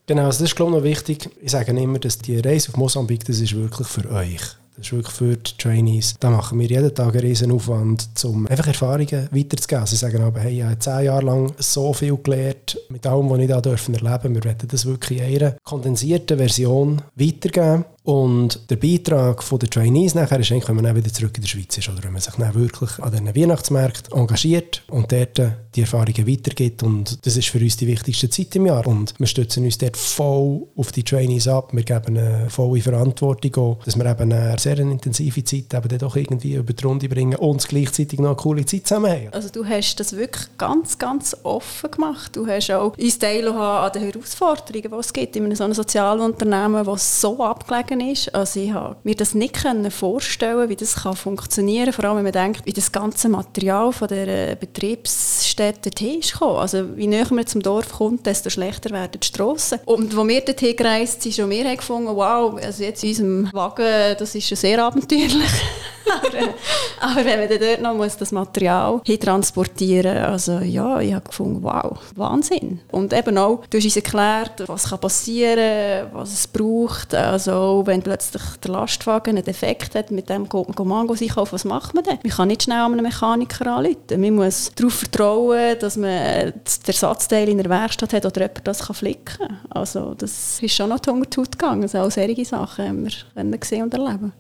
Genau, 0.08 0.26
also 0.26 0.40
das 0.40 0.50
ist 0.50 0.56
glaube 0.56 0.72
ich 0.72 0.78
noch 0.78 0.84
wichtig. 0.84 1.30
Ich 1.40 1.52
sage 1.52 1.72
immer, 1.72 2.00
dass 2.00 2.18
die 2.18 2.40
Reise 2.40 2.70
auf 2.70 2.78
Mosambik, 2.78 3.26
das 3.26 3.40
ist 3.40 3.56
wirklich 3.56 3.88
für 3.88 4.10
euch. 4.10 4.42
Das 4.76 4.88
ist 4.88 4.92
wirklich 4.94 5.14
für 5.14 5.38
die 5.38 5.58
Trainees. 5.58 6.16
Da 6.20 6.32
machen 6.32 6.60
wir 6.60 6.68
jeden 6.68 6.94
Tag 6.96 7.14
einen 7.14 7.20
riesen 7.20 7.52
Aufwand, 7.52 8.08
um 8.24 8.48
einfach 8.48 8.68
Erfahrungen 8.68 9.30
weiterzugeben. 9.32 9.86
Sie 9.86 9.96
sagen 9.96 10.24
aber, 10.24 10.40
hey, 10.40 10.58
ich 10.58 10.64
habe 10.64 10.80
zehn 10.80 11.06
Jahre 11.06 11.26
lang 11.26 11.54
so 11.60 11.94
viel 11.94 12.18
gelernt 12.18 12.80
mit 12.90 13.06
allem, 13.06 13.30
was 13.30 13.40
ich 13.40 13.48
da 13.48 13.56
erleben 13.58 13.94
durfte. 13.94 14.34
Wir 14.34 14.44
werden 14.44 14.68
das 14.68 14.86
wirklich 14.86 15.20
in 15.20 15.42
einer 15.42 15.56
kondensierten 15.64 16.38
Version 16.38 17.02
weitergeben. 17.16 17.86
Und 18.04 18.70
der 18.70 18.76
Beitrag 18.76 19.44
der 19.50 19.70
Trainees 19.70 20.14
nachher 20.14 20.40
ist 20.40 20.52
eigentlich, 20.52 20.68
wenn 20.68 20.76
man 20.76 20.96
wieder 20.96 21.12
zurück 21.12 21.32
in 21.36 21.42
der 21.42 21.48
Schweiz 21.48 21.78
ist 21.78 21.88
oder 21.88 22.04
wenn 22.04 22.12
man 22.12 22.22
sich 22.22 22.34
dann 22.34 22.54
wirklich 22.54 23.00
an 23.00 23.12
diesen 23.12 23.34
Weihnachtsmärkten 23.34 24.18
engagiert 24.18 24.84
und 24.90 25.12
dort 25.12 25.42
die 25.76 25.82
Erfahrungen 25.82 26.28
weitergibt. 26.28 26.84
Und 26.84 27.26
das 27.26 27.38
ist 27.38 27.48
für 27.48 27.60
uns 27.60 27.78
die 27.78 27.88
wichtigste 27.88 28.30
Zeit 28.30 28.56
im 28.58 28.66
Jahr. 28.66 28.86
Und 28.88 29.14
wir 29.18 29.28
stützen 29.28 29.64
uns 29.64 29.78
dort 29.78 29.96
voll 29.96 30.68
auf 30.76 30.92
die 30.92 31.04
Trainees 31.04 31.48
ab. 31.48 31.70
Wir 31.72 31.84
geben 31.84 32.18
eine 32.18 32.50
volle 32.50 32.82
Verantwortung 32.82 33.56
auch, 33.56 33.84
dass 33.86 33.96
wir 33.96 34.06
eben 34.06 34.34
eine 34.34 34.60
sehr 34.60 34.78
intensive 34.80 35.44
Zeit 35.44 35.74
eben 35.74 35.88
dann 35.88 36.00
doch 36.00 36.16
irgendwie 36.18 36.56
über 36.56 36.74
die 36.74 36.84
Runde 36.84 37.08
bringen 37.08 37.36
und 37.36 37.66
gleichzeitig 37.68 38.20
noch 38.20 38.30
eine 38.30 38.36
coole 38.36 38.66
Zeit 38.66 38.86
zusammen 38.86 39.12
haben. 39.12 39.30
Also 39.32 39.50
du 39.50 39.66
hast 39.66 39.96
das 40.00 40.14
wirklich 40.16 40.48
ganz, 40.58 40.98
ganz 40.98 41.36
offen 41.44 41.90
gemacht. 41.90 42.36
Du 42.36 42.46
hast 42.48 42.70
auch 42.72 42.98
uns 42.98 43.18
teilhaben 43.18 43.86
an 43.86 43.92
den 43.94 44.12
Herausforderungen, 44.12 44.92
die 44.92 45.00
es 45.00 45.14
gibt 45.14 45.36
in 45.38 45.46
einem 45.46 45.56
so 45.56 45.64
einem 45.64 45.74
Sozialunternehmen, 45.74 46.86
das 46.86 47.22
so 47.22 47.42
abgelegen 47.44 47.93
Fragen 47.94 48.12
ist. 48.12 48.34
Also 48.34 48.60
ich 48.60 48.72
habe 48.72 48.96
mir 49.04 49.16
das 49.16 49.34
nicht 49.34 49.54
vorstellen 49.90 50.70
wie 50.70 50.76
das 50.76 50.96
kann 50.96 51.16
funktionieren 51.16 51.86
kann, 51.86 51.94
vor 51.94 52.06
allem 52.06 52.18
wenn 52.18 52.24
man 52.24 52.32
denkt, 52.32 52.66
wie 52.66 52.74
das 52.74 52.92
ganze 52.92 53.30
Material 53.30 53.92
von 53.92 54.08
der 54.08 54.56
Betriebsstätte 54.56 55.90
dorthin 55.90 56.20
ist 56.20 56.34
gekommen. 56.34 56.58
Also 56.58 56.86
je 56.98 57.08
näher 57.08 57.28
man 57.32 57.48
zum 57.48 57.62
Dorf 57.62 57.92
kommt, 57.94 58.26
desto 58.26 58.50
schlechter 58.50 58.90
werden 58.92 59.20
die 59.22 59.28
Strassen. 59.28 59.80
Und 59.86 60.18
als 60.18 60.28
wir 60.28 60.42
dorthin 60.42 60.76
gereist 60.76 61.22
sind, 61.22 61.36
schon 61.36 61.50
wir 61.50 61.66
haben 61.66 61.78
gefunden, 61.78 62.16
wow, 62.16 62.60
also 62.62 62.84
jetzt 62.84 63.04
in 63.04 63.10
unserem 63.10 63.54
Wagen, 63.54 64.16
das 64.18 64.36
ist 64.36 64.48
schon 64.48 64.58
sehr 64.58 64.84
abenteuerlich. 64.84 65.52
aber, 66.06 66.54
aber, 67.00 67.26
wenn 67.26 67.40
man 67.40 67.60
dort 67.60 67.82
noch 67.82 67.94
muss 67.96 68.18
das 68.18 68.32
Material 68.32 69.02
transportieren 69.20 70.18
also 70.18 70.60
ja, 70.60 71.00
ich 71.00 71.14
habe 71.14 71.28
gefunden, 71.28 71.64
wow, 71.64 71.98
Wahnsinn. 72.16 72.80
Und 72.92 73.14
eben 73.14 73.38
auch, 73.38 73.64
du 73.70 73.78
hast 73.78 73.86
uns 73.86 73.96
erklärt, 73.96 74.68
was 74.68 74.90
kann 74.90 75.00
passieren 75.00 76.08
was 76.14 76.34
es 76.34 76.48
braucht. 76.48 77.14
Also 77.14 77.84
wenn 77.86 78.02
plötzlich 78.02 78.42
der 78.64 78.72
Lastwagen 78.72 79.38
einen 79.38 79.46
Defekt 79.46 79.96
hat, 79.96 80.12
mit 80.12 80.30
dem 80.30 80.50
geht 80.50 80.78
man 80.78 80.88
Mango 80.88 81.14
einkaufen, 81.14 81.54
was 81.54 81.66
macht 81.66 81.94
man 81.94 82.04
dann? 82.04 82.20
Man 82.24 82.32
kann 82.32 82.48
nicht 82.48 82.64
schnell 82.64 82.80
an 82.80 82.94
einen 82.94 83.04
Mechaniker 83.04 83.68
anrufen. 83.68 84.22
Man 84.22 84.36
muss 84.36 84.72
darauf 84.76 84.94
vertrauen, 84.94 85.78
dass 85.80 85.98
man 85.98 86.10
den 86.10 86.54
Ersatzteil 86.88 87.50
in 87.50 87.58
der 87.58 87.70
Werkstatt 87.70 88.14
hat 88.14 88.26
oder 88.26 88.42
jemand 88.42 88.68
das 88.68 88.86
kann 88.86 88.96
flicken 88.96 89.38
kann. 89.38 89.60
Also 89.70 90.14
das 90.16 90.62
ist 90.62 90.76
schon 90.76 90.90
noch 90.90 91.00
die 91.00 91.10
Hungertut 91.10 91.54
gegangen. 91.54 91.84
Also 91.84 92.00
auch 92.00 92.12
solche 92.12 92.46
Sachen 92.46 92.88
haben 92.88 93.52
wir 93.52 93.58
gesehen 93.58 93.84
und 93.84 93.94
erleben. 93.94 94.34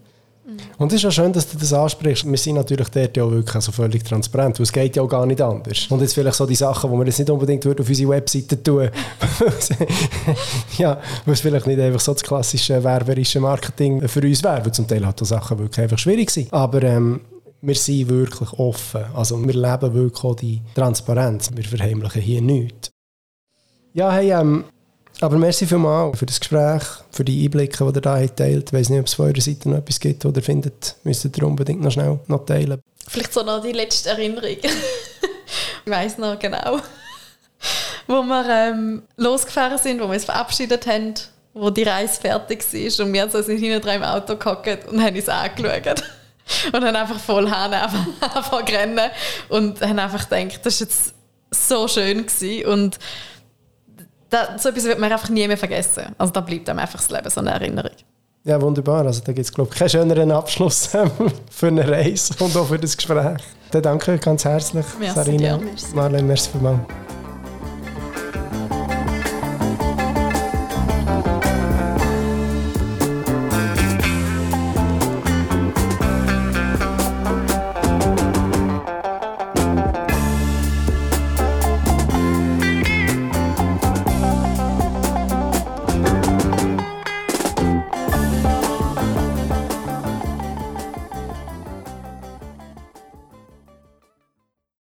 Und 0.77 0.87
es 0.91 0.95
ist 0.95 1.03
ja 1.03 1.11
schön, 1.11 1.31
dass 1.31 1.49
du 1.49 1.57
das 1.57 1.71
ansprichst. 1.71 2.29
Wir 2.29 2.37
sind 2.37 2.55
natürlich 2.55 2.89
dort 2.89 3.15
ja 3.15 3.29
wirklich 3.29 3.55
also 3.55 3.71
völlig 3.71 4.03
transparent, 4.03 4.59
es 4.59 4.71
geht 4.71 4.95
ja 4.95 5.01
auch 5.01 5.07
gar 5.07 5.25
nicht 5.25 5.41
anders. 5.41 5.87
Und 5.89 6.01
jetzt 6.01 6.13
vielleicht 6.13 6.35
so 6.35 6.45
die 6.45 6.55
Sachen, 6.55 6.91
die 6.91 6.97
wir 6.97 7.05
jetzt 7.05 7.19
nicht 7.19 7.29
unbedingt 7.29 7.65
auf 7.65 7.87
unsere 7.87 8.09
Webseite 8.09 8.61
tun 8.61 8.89
ja, 10.77 10.99
weil 11.25 11.33
es 11.33 11.39
vielleicht 11.39 11.67
nicht 11.67 11.79
einfach 11.79 11.99
so 11.99 12.13
das 12.13 12.23
klassische 12.23 12.83
werberische 12.83 13.39
Marketing 13.39 14.05
für 14.07 14.21
uns 14.21 14.43
wäre, 14.43 14.65
weil 14.65 14.73
zum 14.73 14.87
Teil 14.87 15.05
hat 15.05 15.19
die 15.21 15.25
Sachen 15.25 15.59
wirklich 15.59 15.79
einfach 15.79 15.97
schwierig 15.97 16.29
sind. 16.29 16.51
Aber 16.51 16.83
ähm, 16.83 17.21
wir 17.61 17.75
sind 17.75 18.09
wirklich 18.09 18.51
offen. 18.53 19.05
Also 19.13 19.41
wir 19.41 19.53
leben 19.53 19.93
wirklich 19.93 20.23
auch 20.23 20.35
die 20.35 20.61
Transparenz. 20.75 21.49
Wir 21.55 21.63
verheimlichen 21.63 22.21
hier 22.21 22.41
nichts. 22.41 22.91
Ja, 23.93 24.11
hey, 24.11 24.31
ähm, 24.31 24.65
aber 25.21 25.37
merci 25.37 25.65
vielmals 25.65 26.17
für 26.17 26.25
das 26.25 26.39
Gespräch, 26.39 26.83
für 27.11 27.23
die 27.23 27.45
Einblicke, 27.45 27.85
die 27.85 27.97
ihr 27.97 28.01
da 28.01 28.27
teilt. 28.27 28.69
Ich 28.69 28.73
weiß 28.73 28.89
nicht, 28.89 28.99
ob 28.99 29.05
es 29.05 29.13
von 29.13 29.27
eurer 29.27 29.41
Seite 29.41 29.69
noch 29.69 29.77
etwas 29.77 29.99
gibt, 29.99 30.25
oder 30.25 30.41
findet, 30.41 30.95
müsstet 31.03 31.37
ihr 31.37 31.45
unbedingt 31.45 31.81
noch 31.81 31.91
schnell 31.91 32.19
noch 32.27 32.45
teilen. 32.45 32.81
Vielleicht 33.07 33.33
so 33.33 33.43
noch 33.43 33.61
die 33.61 33.71
letzte 33.71 34.09
Erinnerung. 34.09 34.57
ich 35.85 35.91
weiß 35.91 36.17
noch 36.17 36.39
genau, 36.39 36.79
wo 38.07 38.21
wir 38.23 38.49
ähm, 38.49 39.03
losgefahren 39.17 39.77
sind, 39.77 40.01
wo 40.01 40.05
wir 40.05 40.13
uns 40.13 40.25
verabschiedet 40.25 40.87
haben, 40.87 41.13
wo 41.53 41.69
die 41.69 41.83
Reise 41.83 42.19
fertig 42.19 42.63
war 42.63 43.05
und 43.05 43.13
wir 43.13 43.29
sind 43.29 43.57
hinten 43.59 43.87
im 43.87 44.03
Auto 44.03 44.35
gehockt 44.35 44.87
und 44.87 45.01
haben 45.01 45.15
uns 45.15 45.29
angeschaut. 45.29 46.03
Und 46.73 46.83
haben 46.83 46.95
einfach 46.97 47.21
voll 47.21 47.49
Hahn 47.49 47.73
angefangen 47.73 48.67
zu 48.67 48.73
rennen 48.73 49.11
und 49.47 49.79
haben 49.79 49.97
einfach 49.97 50.27
gedacht, 50.27 50.59
das 50.65 50.81
war 50.81 50.87
jetzt 50.87 51.13
so 51.51 51.87
schön 51.87 52.25
gewesen. 52.25 52.65
und 52.65 52.99
da, 54.33 54.57
so 54.57 54.69
etwas 54.69 54.83
wird 54.85 54.99
man 54.99 55.11
einfach 55.11 55.29
nie 55.29 55.47
mehr 55.47 55.57
vergessen. 55.57 56.03
Also 56.17 56.33
da 56.33 56.41
bleibt 56.41 56.69
einem 56.69 56.79
einfach 56.79 56.99
das 56.99 57.09
Leben 57.09 57.29
so 57.29 57.39
eine 57.41 57.51
Erinnerung. 57.51 57.91
Ja, 58.43 58.61
wunderbar. 58.61 59.05
Also 59.05 59.21
da 59.23 59.31
gibt 59.31 59.45
es, 59.45 59.53
glaube 59.53 59.69
ich, 59.71 59.79
keinen 59.79 59.89
schöneren 59.89 60.31
Abschluss 60.31 60.89
für 61.49 61.67
eine 61.67 61.87
Reise 61.87 62.33
und 62.39 62.55
auch 62.57 62.67
für 62.67 62.79
das 62.79 62.97
Gespräch. 62.97 63.41
Dann 63.71 63.81
danke 63.81 64.17
ganz 64.17 64.43
herzlich, 64.43 64.85
merci 64.99 65.15
Sarina. 65.15 65.57
dir. 65.57 65.69
Marlene, 65.93 66.23
merci 66.23 66.49
vielmals. 66.51 66.79